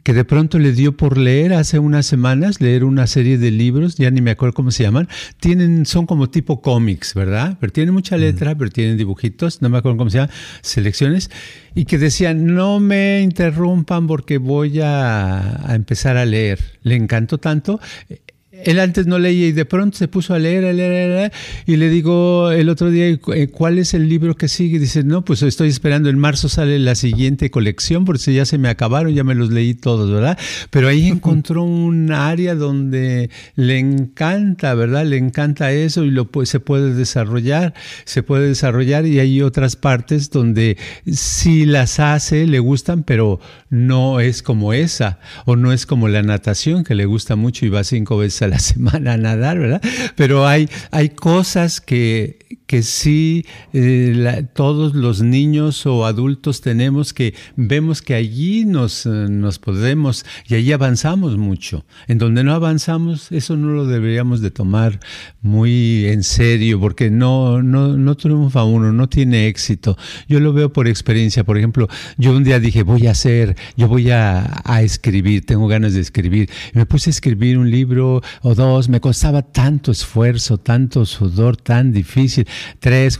que 0.07 0.15
de 0.15 0.25
pronto 0.25 0.61
le 0.61 0.71
dio 0.71 0.97
por 0.97 1.19
leer 1.19 1.53
hace 1.53 1.81
unas 1.81 2.07
semanas, 2.07 2.61
leer 2.61 2.85
una 2.85 3.09
serie 3.09 3.39
de 3.39 3.51
libros, 3.51 3.97
ya 3.97 4.09
ni 4.13 4.21
me 4.21 4.31
acuerdo 4.31 4.55
cómo 4.55 4.71
se 4.71 4.85
llaman, 4.85 5.09
tienen, 5.41 5.85
son 5.85 6.07
como 6.07 6.31
tipo 6.31 6.63
cómics, 6.63 7.13
¿verdad? 7.13 7.57
Pero 7.59 7.73
tienen 7.73 7.93
mucha 7.93 8.17
letra, 8.17 8.55
pero 8.55 8.71
tienen 8.71 8.97
dibujitos, 8.99 9.63
no 9.63 9.69
me 9.69 9.79
acuerdo 9.79 9.99
cómo 9.99 10.11
se 10.11 10.19
llaman, 10.19 10.31
selecciones, 10.61 11.29
y 11.75 11.87
que 11.87 11.99
decían, 11.99 12.55
no 12.55 12.79
me 12.79 13.21
interrumpan 13.21 14.07
porque 14.07 14.39
voy 14.39 14.81
a, 14.81 15.69
a 15.69 15.75
empezar 15.75 16.17
a 16.17 16.25
leer. 16.25 16.61
Le 16.83 16.95
encantó 16.95 17.39
tanto 17.39 17.81
él 18.65 18.81
antes 18.81 19.07
no 19.07 19.19
leía 19.19 19.49
y 19.49 19.53
de 19.53 19.65
pronto 19.65 19.99
se 19.99 20.09
puso 20.09 20.35
a 20.35 20.39
leer, 20.39 20.65
a 20.65 20.73
leer, 20.73 20.93
a 20.93 21.15
leer, 21.15 21.33
y 21.67 21.77
le 21.77 21.89
digo 21.89 22.51
el 22.51 22.69
otro 22.69 22.91
día, 22.91 23.07
eh, 23.09 23.49
¿cuál 23.49 23.79
es 23.79 23.95
el 23.95 24.09
libro 24.09 24.37
que 24.37 24.49
sigue? 24.49 24.79
dice, 24.79 25.05
no, 25.05 25.25
pues 25.25 25.43
estoy 25.43 25.69
esperando, 25.69 26.09
en 26.09 26.19
marzo 26.19 26.49
sale 26.49 26.79
la 26.79 26.95
siguiente 26.95 27.51
colección, 27.51 28.05
porque 28.05 28.33
ya 28.33 28.45
se 28.45 28.59
me 28.59 28.69
acabaron, 28.69 29.15
ya 29.15 29.25
me 29.25 29.35
los 29.35 29.51
leí 29.51 29.75
todos, 29.75 30.11
¿verdad? 30.11 30.39
Pero 30.71 30.89
ahí 30.89 31.09
encontró 31.17 31.63
un 31.63 32.13
área 32.13 32.55
donde 32.55 33.31
le 33.55 33.79
encanta, 33.79 34.75
¿verdad? 34.75 35.07
Le 35.07 35.17
encanta 35.17 35.73
eso 35.73 36.05
y 36.05 36.11
lo, 36.11 36.29
se 36.45 36.61
puede 36.61 36.95
desarrollar, 36.95 37.75
se 38.05 38.23
puede 38.23 38.49
desarrollar 38.49 39.07
y 39.07 39.21
hay 39.21 39.43
otras 39.43 39.77
partes 39.77 40.31
donde 40.31 40.77
sí 41.11 41.67
las 41.67 42.01
hace, 42.01 42.47
le 42.47 42.59
gustan, 42.59 43.03
pero 43.03 43.41
no 43.71 44.21
es 44.21 44.43
como 44.43 44.73
esa, 44.73 45.19
o 45.45 45.57
no 45.57 45.73
es 45.73 45.87
como 45.87 46.09
la 46.09 46.23
natación, 46.23 46.85
que 46.85 46.95
le 46.95 47.07
gusta 47.07 47.37
mucho 47.37 47.67
y 47.67 47.69
va 47.69 47.85
cinco 47.85 48.19
veces 48.19 48.43
la 48.47 48.59
semana 48.59 49.15
a 49.15 49.17
nadar, 49.17 49.59
¿verdad? 49.59 49.81
Pero 50.15 50.47
hay, 50.47 50.69
hay 50.91 51.11
cosas 51.11 51.81
que, 51.81 52.39
que 52.67 52.83
sí 52.83 53.47
eh, 53.73 54.47
todos 54.55 54.95
los 54.95 55.23
niños 55.23 55.87
o 55.87 56.05
adultos 56.05 56.61
tenemos 56.61 57.13
que 57.13 57.35
vemos 57.55 58.03
que 58.03 58.15
allí 58.15 58.65
nos, 58.65 59.07
eh, 59.07 59.11
nos 59.29 59.59
podemos 59.59 60.25
y 60.49 60.57
allí 60.57 60.73
avanzamos 60.73 61.37
mucho. 61.37 61.85
En 62.09 62.19
donde 62.19 62.43
no 62.43 62.53
avanzamos, 62.53 63.31
eso 63.33 63.57
no 63.57 63.69
lo 63.69 63.87
deberíamos 63.87 64.41
de 64.41 64.51
tomar 64.51 65.01
muy 65.43 66.07
en 66.07 66.23
serio 66.23 66.81
porque 66.81 67.11
no, 67.11 67.63
no, 67.63 67.97
no 67.97 68.17
triunfa 68.17 68.65
uno, 68.65 68.93
no 68.93 69.09
tiene 69.09 69.47
éxito. 69.47 69.97
Yo 70.29 70.41
lo 70.41 70.53
veo 70.53 70.73
por 70.73 70.89
experiencia. 70.89 71.45
Por 71.45 71.59
ejemplo, 71.59 71.89
yo 72.17 72.33
un 72.33 72.45
día 72.45 72.59
dije, 72.59 72.83
voy 72.83 73.07
a 73.07 73.13
hacer, 73.13 73.57
yo 73.77 73.89
voy 73.89 74.11
a, 74.11 74.63
a 74.65 74.83
escribir, 74.83 75.47
tengo 75.47 75.69
ganas 75.69 75.95
de 75.95 76.01
escribir. 76.01 76.51
me 76.73 76.87
puse 76.87 77.11
a 77.11 77.13
escribir 77.13 77.59
un 77.59 77.71
libro 77.71 78.23
o 78.43 78.55
dos, 78.55 78.89
me 78.89 79.01
costaba 79.01 79.43
tanto 79.43 79.93
esfuerzo, 79.93 80.59
tanto 80.59 81.05
sudor, 81.07 81.57
tan 81.57 81.93
difícil 81.93 82.47
tres, 82.81 83.19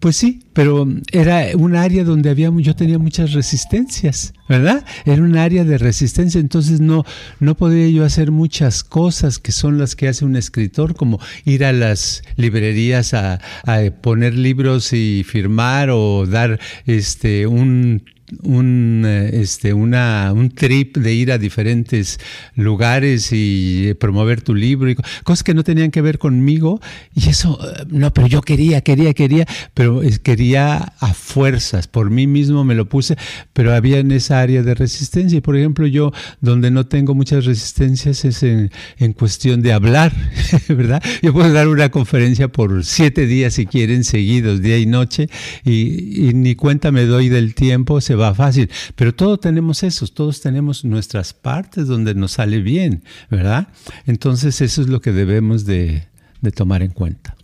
pues 0.00 0.16
sí, 0.16 0.42
pero 0.52 0.86
era 1.12 1.46
un 1.56 1.74
área 1.74 2.04
donde 2.04 2.30
había, 2.30 2.50
yo 2.58 2.76
tenía 2.76 2.98
muchas 2.98 3.32
resistencias, 3.32 4.32
¿verdad? 4.48 4.84
Era 5.04 5.22
un 5.22 5.36
área 5.36 5.64
de 5.64 5.76
resistencia, 5.76 6.40
entonces 6.40 6.80
no, 6.80 7.04
no 7.40 7.56
podía 7.56 7.88
yo 7.88 8.04
hacer 8.04 8.30
muchas 8.30 8.84
cosas 8.84 9.38
que 9.38 9.52
son 9.52 9.78
las 9.78 9.96
que 9.96 10.08
hace 10.08 10.24
un 10.24 10.36
escritor, 10.36 10.94
como 10.94 11.18
ir 11.44 11.64
a 11.64 11.72
las 11.72 12.22
librerías 12.36 13.12
a, 13.14 13.40
a 13.64 13.90
poner 14.00 14.34
libros 14.34 14.92
y 14.92 15.24
firmar 15.24 15.90
o 15.90 16.26
dar 16.26 16.60
este 16.86 17.46
un 17.46 18.04
un, 18.42 19.04
eh, 19.06 19.30
este, 19.40 19.72
una, 19.72 20.32
un 20.34 20.50
trip 20.50 20.96
de 20.96 21.14
ir 21.14 21.32
a 21.32 21.38
diferentes 21.38 22.18
lugares 22.54 23.30
y 23.32 23.94
promover 23.94 24.42
tu 24.42 24.54
libro, 24.54 24.90
y 24.90 24.96
cosas 25.24 25.42
que 25.42 25.54
no 25.54 25.64
tenían 25.64 25.90
que 25.90 26.02
ver 26.02 26.18
conmigo. 26.18 26.80
Y 27.14 27.28
eso, 27.28 27.58
eh, 27.62 27.84
no, 27.88 28.12
pero 28.12 28.26
yo 28.26 28.42
quería, 28.42 28.80
quería, 28.80 29.14
quería, 29.14 29.46
pero 29.74 30.02
quería 30.22 30.76
a 31.00 31.14
fuerzas, 31.14 31.88
por 31.88 32.10
mí 32.10 32.26
mismo 32.26 32.64
me 32.64 32.74
lo 32.74 32.88
puse, 32.88 33.16
pero 33.52 33.74
había 33.74 33.98
en 33.98 34.12
esa 34.12 34.40
área 34.40 34.62
de 34.62 34.74
resistencia. 34.74 35.38
Y 35.38 35.40
por 35.40 35.56
ejemplo, 35.56 35.86
yo 35.86 36.12
donde 36.40 36.70
no 36.70 36.86
tengo 36.86 37.14
muchas 37.14 37.44
resistencias 37.44 38.24
es 38.24 38.42
en, 38.42 38.70
en 38.98 39.12
cuestión 39.12 39.62
de 39.62 39.72
hablar, 39.72 40.12
¿verdad? 40.68 41.02
Yo 41.22 41.32
puedo 41.32 41.52
dar 41.52 41.68
una 41.68 41.90
conferencia 41.90 42.48
por 42.48 42.84
siete 42.84 43.26
días 43.26 43.54
si 43.54 43.66
quieren, 43.66 44.04
seguidos, 44.04 44.60
día 44.60 44.78
y 44.78 44.86
noche, 44.86 45.28
y, 45.64 46.28
y 46.28 46.34
ni 46.34 46.54
cuenta 46.54 46.92
me 46.92 47.04
doy 47.04 47.28
del 47.28 47.54
tiempo, 47.54 48.00
se 48.00 48.17
va 48.18 48.34
fácil, 48.34 48.70
pero 48.96 49.14
todos 49.14 49.40
tenemos 49.40 49.82
esos, 49.82 50.12
todos 50.12 50.40
tenemos 50.40 50.84
nuestras 50.84 51.32
partes 51.32 51.86
donde 51.86 52.14
nos 52.14 52.32
sale 52.32 52.60
bien, 52.60 53.02
¿verdad? 53.30 53.68
Entonces 54.06 54.60
eso 54.60 54.82
es 54.82 54.88
lo 54.88 55.00
que 55.00 55.12
debemos 55.12 55.64
de, 55.64 56.08
tomar 56.54 56.82
en 56.82 56.90
cuenta. 56.90 57.36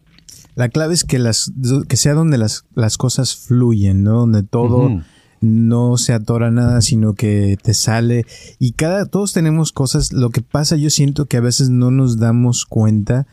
La 0.55 0.69
clave 0.69 0.95
es 0.95 1.05
que, 1.05 1.19
las, 1.19 1.53
que 1.89 1.97
sea 1.97 2.15
donde 2.15 2.39
las, 2.39 2.65
las 2.75 2.97
cosas 2.97 3.35
fluyen, 3.35 4.03
¿no? 4.03 4.21
Donde 4.21 4.43
todo... 4.43 5.03
no 5.41 5.99
se 5.99 6.15
atora 6.15 6.51
nada, 6.51 6.81
sino 6.81 7.13
que 7.13 7.59
te 7.63 7.75
sale. 7.75 8.25
Y 8.59 8.73
cada, 8.73 9.05
todos 9.05 9.35
tenemos 9.35 9.73
cosas. 9.73 10.11
Lo 10.11 10.31
que 10.31 10.41
pasa, 10.41 10.77
yo 10.77 10.89
siento 10.89 11.27
que 11.27 11.37
a 11.37 11.43
veces 11.43 11.69
no 11.69 11.91
nos 11.91 12.19
damos 12.19 12.65
cuenta. 12.65 13.27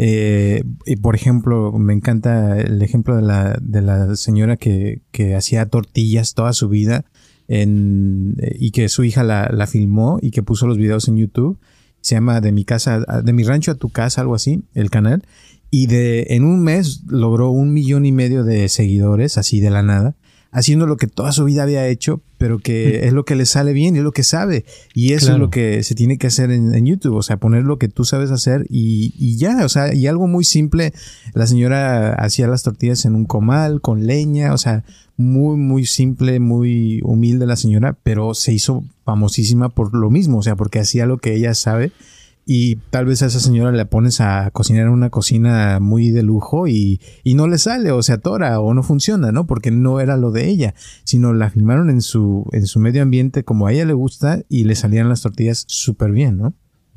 Eh, 0.00 0.62
y 0.86 0.94
por 0.96 1.16
ejemplo, 1.16 1.72
me 1.72 1.92
encanta 1.92 2.56
el 2.60 2.80
ejemplo 2.82 3.16
de 3.16 3.22
la, 3.22 3.58
de 3.60 3.82
la 3.82 4.14
señora 4.14 4.56
que, 4.56 5.02
que 5.10 5.34
hacía 5.34 5.66
tortillas 5.66 6.34
toda 6.34 6.52
su 6.52 6.68
vida 6.68 7.04
en, 7.48 8.36
y 8.60 8.70
que 8.70 8.88
su 8.88 9.02
hija 9.02 9.24
la, 9.24 9.50
la, 9.52 9.66
filmó 9.66 10.20
y 10.22 10.30
que 10.30 10.44
puso 10.44 10.68
los 10.68 10.78
videos 10.78 11.08
en 11.08 11.16
YouTube. 11.16 11.58
Se 12.00 12.14
llama 12.14 12.40
De 12.40 12.52
mi 12.52 12.64
casa, 12.64 13.00
de 13.24 13.32
mi 13.32 13.42
rancho 13.42 13.72
a 13.72 13.74
tu 13.74 13.88
casa, 13.88 14.20
algo 14.20 14.36
así, 14.36 14.62
el 14.72 14.88
canal. 14.88 15.24
Y 15.68 15.88
de, 15.88 16.28
en 16.30 16.44
un 16.44 16.62
mes 16.62 17.02
logró 17.08 17.50
un 17.50 17.72
millón 17.72 18.06
y 18.06 18.12
medio 18.12 18.44
de 18.44 18.68
seguidores, 18.68 19.36
así 19.36 19.58
de 19.58 19.70
la 19.70 19.82
nada 19.82 20.14
haciendo 20.50 20.86
lo 20.86 20.96
que 20.96 21.06
toda 21.06 21.32
su 21.32 21.44
vida 21.44 21.62
había 21.62 21.86
hecho, 21.86 22.22
pero 22.38 22.58
que 22.58 23.06
es 23.06 23.12
lo 23.12 23.24
que 23.24 23.34
le 23.34 23.44
sale 23.44 23.72
bien 23.72 23.94
y 23.94 23.98
es 23.98 24.04
lo 24.04 24.12
que 24.12 24.22
sabe. 24.22 24.64
Y 24.94 25.12
eso 25.12 25.32
es 25.32 25.38
lo 25.38 25.50
que 25.50 25.82
se 25.82 25.94
tiene 25.94 26.18
que 26.18 26.28
hacer 26.28 26.50
en, 26.50 26.86
YouTube, 26.86 27.16
o 27.16 27.22
sea, 27.22 27.36
poner 27.36 27.64
lo 27.64 27.78
que 27.78 27.88
tú 27.88 28.04
sabes 28.04 28.30
hacer 28.30 28.66
y, 28.70 29.12
y, 29.18 29.36
ya, 29.36 29.64
o 29.64 29.68
sea, 29.68 29.94
y 29.94 30.06
algo 30.06 30.26
muy 30.26 30.44
simple, 30.44 30.92
la 31.34 31.46
señora 31.46 32.14
hacía 32.14 32.46
las 32.46 32.62
tortillas 32.62 33.04
en 33.04 33.14
un 33.14 33.26
comal 33.26 33.80
con 33.80 34.06
leña, 34.06 34.54
o 34.54 34.58
sea, 34.58 34.84
muy, 35.16 35.56
muy 35.56 35.84
simple, 35.84 36.40
muy 36.40 37.00
humilde 37.02 37.44
la 37.44 37.56
señora, 37.56 37.96
pero 38.02 38.34
se 38.34 38.52
hizo 38.52 38.84
famosísima 39.04 39.68
por 39.68 39.94
lo 39.94 40.10
mismo, 40.10 40.38
o 40.38 40.42
sea, 40.42 40.56
porque 40.56 40.78
hacía 40.78 41.06
lo 41.06 41.18
que 41.18 41.34
ella 41.34 41.54
sabe 41.54 41.92
y 42.50 42.76
tal 42.76 43.04
vez 43.04 43.20
a 43.22 43.26
esa 43.26 43.40
señora 43.40 43.72
le 43.72 43.84
pones 43.84 44.22
a 44.22 44.50
cocinar 44.52 44.86
en 44.86 44.88
una 44.88 45.10
cocina 45.10 45.80
muy 45.80 46.08
de 46.08 46.22
lujo 46.22 46.66
y, 46.66 46.98
y, 47.22 47.34
no 47.34 47.46
le 47.46 47.58
sale 47.58 47.92
o 47.92 48.02
se 48.02 48.14
atora 48.14 48.58
o 48.58 48.72
no 48.72 48.82
funciona, 48.82 49.32
¿no? 49.32 49.46
Porque 49.46 49.70
no 49.70 50.00
era 50.00 50.16
lo 50.16 50.30
de 50.30 50.48
ella, 50.48 50.74
sino 51.04 51.34
la 51.34 51.50
filmaron 51.50 51.90
en 51.90 52.00
su, 52.00 52.48
en 52.52 52.66
su 52.66 52.80
medio 52.80 53.02
ambiente 53.02 53.44
como 53.44 53.66
a 53.66 53.72
ella 53.74 53.84
le 53.84 53.92
gusta 53.92 54.40
y 54.48 54.64
le 54.64 54.76
salían 54.76 55.10
las 55.10 55.20
tortillas 55.20 55.64
súper 55.68 56.10
bien, 56.10 56.38
¿no? 56.38 56.54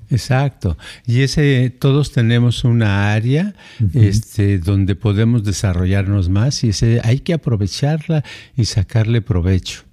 Exacto. 0.10 0.78
Y 1.06 1.20
ese, 1.20 1.70
todos 1.70 2.14
tenemos 2.14 2.64
una 2.64 3.12
área 3.12 3.54
este, 3.94 4.58
donde 4.58 4.96
podemos 4.96 5.44
desarrollarnos 5.44 6.30
más 6.30 6.64
y 6.64 6.70
ese, 6.70 7.02
hay 7.04 7.20
que 7.20 7.34
aprovecharla 7.34 8.24
y 8.56 8.64
sacarle 8.64 9.22
provecho. 9.22 9.84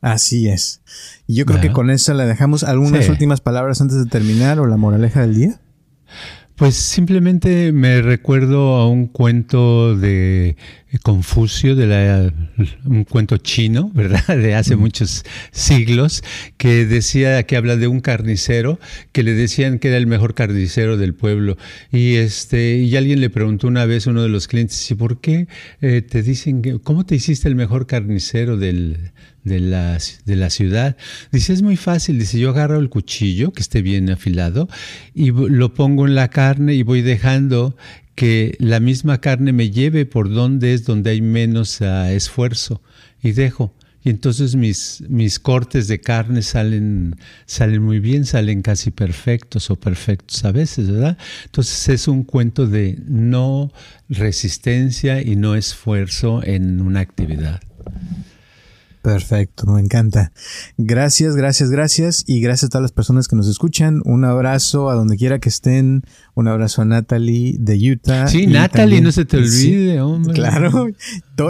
Así 0.00 0.48
es. 0.48 0.80
Y 1.26 1.34
yo 1.34 1.46
creo 1.46 1.60
que 1.60 1.72
con 1.72 1.90
eso 1.90 2.14
le 2.14 2.24
dejamos 2.24 2.62
algunas 2.62 3.08
últimas 3.08 3.40
palabras 3.40 3.80
antes 3.80 3.98
de 3.98 4.06
terminar 4.06 4.60
o 4.60 4.66
la 4.66 4.76
moraleja 4.76 5.22
del 5.22 5.34
día. 5.34 5.60
Pues 6.58 6.74
simplemente 6.74 7.70
me 7.70 8.02
recuerdo 8.02 8.74
a 8.74 8.88
un 8.88 9.06
cuento 9.06 9.96
de 9.96 10.56
Confucio, 11.04 11.76
de 11.76 11.86
la, 11.86 12.32
un 12.84 13.04
cuento 13.04 13.36
chino, 13.36 13.92
¿verdad? 13.94 14.26
De 14.36 14.56
hace 14.56 14.74
muchos 14.74 15.24
siglos, 15.52 16.24
que 16.56 16.84
decía, 16.84 17.44
que 17.44 17.56
habla 17.56 17.76
de 17.76 17.86
un 17.86 18.00
carnicero, 18.00 18.80
que 19.12 19.22
le 19.22 19.34
decían 19.34 19.78
que 19.78 19.86
era 19.86 19.98
el 19.98 20.08
mejor 20.08 20.34
carnicero 20.34 20.96
del 20.96 21.14
pueblo. 21.14 21.56
Y 21.92 22.16
este, 22.16 22.78
y 22.78 22.96
alguien 22.96 23.20
le 23.20 23.30
preguntó 23.30 23.68
una 23.68 23.84
vez 23.84 24.08
a 24.08 24.10
uno 24.10 24.24
de 24.24 24.28
los 24.28 24.48
clientes, 24.48 24.90
¿y 24.90 24.96
por 24.96 25.20
qué 25.20 25.46
eh, 25.80 26.02
te 26.02 26.24
dicen 26.24 26.60
que, 26.60 26.80
cómo 26.80 27.06
te 27.06 27.14
hiciste 27.14 27.46
el 27.46 27.54
mejor 27.54 27.86
carnicero 27.86 28.56
del, 28.56 29.12
de 29.48 29.60
la, 29.60 29.98
de 30.24 30.36
la 30.36 30.50
ciudad. 30.50 30.96
Dice, 31.32 31.52
es 31.52 31.62
muy 31.62 31.76
fácil. 31.76 32.18
Dice, 32.18 32.38
yo 32.38 32.50
agarro 32.50 32.78
el 32.78 32.88
cuchillo 32.88 33.52
que 33.52 33.62
esté 33.62 33.82
bien 33.82 34.10
afilado 34.10 34.68
y 35.14 35.30
lo 35.30 35.74
pongo 35.74 36.06
en 36.06 36.14
la 36.14 36.28
y 36.56 36.82
voy 36.82 37.02
dejando 37.02 37.76
que 38.14 38.56
la 38.58 38.80
misma 38.80 39.20
carne 39.20 39.52
me 39.52 39.70
lleve 39.70 40.06
por 40.06 40.32
donde 40.32 40.72
es 40.72 40.84
donde 40.84 41.10
hay 41.10 41.20
menos 41.20 41.80
ah, 41.82 42.10
esfuerzo 42.12 42.82
y 43.22 43.32
dejo. 43.32 43.74
y 44.02 44.10
entonces 44.10 44.56
mis, 44.56 45.04
mis 45.08 45.38
cortes 45.38 45.88
de 45.88 46.00
carne 46.00 46.42
salen, 46.42 47.16
salen 47.46 47.82
muy 47.82 48.00
bien, 48.00 48.24
salen 48.24 48.62
casi 48.62 48.90
perfectos 48.90 49.70
o 49.70 49.76
perfectos 49.76 50.44
a 50.44 50.52
veces, 50.52 50.90
¿verdad? 50.90 51.18
Entonces 51.44 51.88
es 51.90 52.08
un 52.08 52.24
cuento 52.24 52.66
de 52.66 52.98
no 53.06 53.70
resistencia 54.08 55.20
y 55.20 55.36
no 55.36 55.54
esfuerzo 55.54 56.42
en 56.42 56.80
una 56.80 57.00
actividad. 57.00 57.60
Perfecto, 59.02 59.66
me 59.66 59.80
encanta. 59.80 60.32
Gracias, 60.76 61.36
gracias, 61.36 61.70
gracias. 61.70 62.24
Y 62.26 62.40
gracias 62.40 62.64
a 62.64 62.68
todas 62.70 62.82
las 62.82 62.92
personas 62.92 63.28
que 63.28 63.36
nos 63.36 63.48
escuchan. 63.48 64.02
Un 64.04 64.24
abrazo 64.24 64.90
a 64.90 64.94
donde 64.94 65.16
quiera 65.16 65.38
que 65.38 65.48
estén. 65.48 66.02
Un 66.34 66.48
abrazo 66.48 66.82
a 66.82 66.84
Natalie 66.84 67.56
de 67.58 67.92
Utah. 67.92 68.28
Sí, 68.28 68.46
Natalie, 68.46 69.00
no 69.00 69.12
se 69.12 69.24
te 69.24 69.36
olvide, 69.36 70.00
hombre. 70.00 70.34
Claro, 70.34 70.88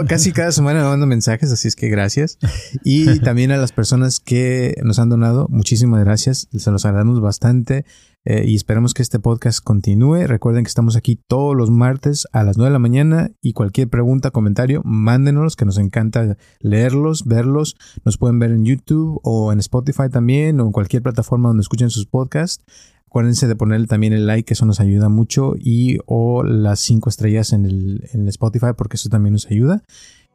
casi 0.07 0.31
cada 0.31 0.51
semana 0.51 0.81
me 0.83 0.89
mando 0.89 1.05
mensajes, 1.05 1.51
así 1.51 1.67
es 1.67 1.75
que 1.75 1.89
gracias. 1.89 2.37
Y 2.83 3.19
también 3.21 3.51
a 3.51 3.57
las 3.57 3.71
personas 3.71 4.19
que 4.19 4.75
nos 4.83 4.99
han 4.99 5.09
donado, 5.09 5.47
muchísimas 5.49 6.03
gracias. 6.03 6.47
Se 6.55 6.71
los 6.71 6.85
agradecemos 6.85 7.21
bastante. 7.21 7.85
Eh, 8.25 8.43
y 8.47 8.55
esperamos 8.55 8.93
que 8.93 9.01
este 9.01 9.19
podcast 9.19 9.63
continúe. 9.63 10.27
Recuerden 10.27 10.63
que 10.63 10.67
estamos 10.67 10.95
aquí 10.95 11.15
todos 11.15 11.55
los 11.55 11.71
martes 11.71 12.27
a 12.31 12.43
las 12.43 12.57
9 12.57 12.69
de 12.69 12.73
la 12.73 12.79
mañana 12.79 13.31
y 13.41 13.53
cualquier 13.53 13.89
pregunta, 13.89 14.31
comentario, 14.31 14.81
mándenos, 14.83 15.55
que 15.55 15.65
nos 15.65 15.77
encanta 15.77 16.37
leerlos, 16.59 17.25
verlos. 17.25 17.75
Nos 18.03 18.17
pueden 18.17 18.39
ver 18.39 18.51
en 18.51 18.65
YouTube 18.65 19.19
o 19.23 19.53
en 19.53 19.59
Spotify 19.59 20.09
también 20.11 20.59
o 20.59 20.65
en 20.65 20.71
cualquier 20.71 21.01
plataforma 21.01 21.49
donde 21.49 21.61
escuchen 21.61 21.89
sus 21.89 22.05
podcasts. 22.05 22.63
Acuérdense 23.09 23.47
de 23.47 23.55
ponerle 23.55 23.87
también 23.87 24.13
el 24.13 24.27
like, 24.27 24.53
eso 24.53 24.67
nos 24.67 24.79
ayuda 24.79 25.09
mucho, 25.09 25.55
y 25.57 25.97
o 26.05 26.43
las 26.43 26.79
cinco 26.79 27.09
estrellas 27.09 27.53
en 27.53 27.65
el, 27.65 28.07
en 28.13 28.27
Spotify, 28.27 28.73
porque 28.77 28.97
eso 28.97 29.09
también 29.09 29.33
nos 29.33 29.47
ayuda. 29.47 29.83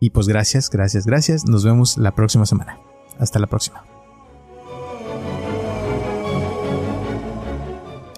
Y 0.01 0.11
pues 0.11 0.27
gracias, 0.27 0.70
gracias, 0.70 1.07
gracias. 1.07 1.44
Nos 1.47 1.64
vemos 1.64 1.99
la 1.99 2.16
próxima 2.16 2.47
semana. 2.47 2.81
Hasta 3.20 3.38
la 3.38 3.47
próxima. 3.47 3.93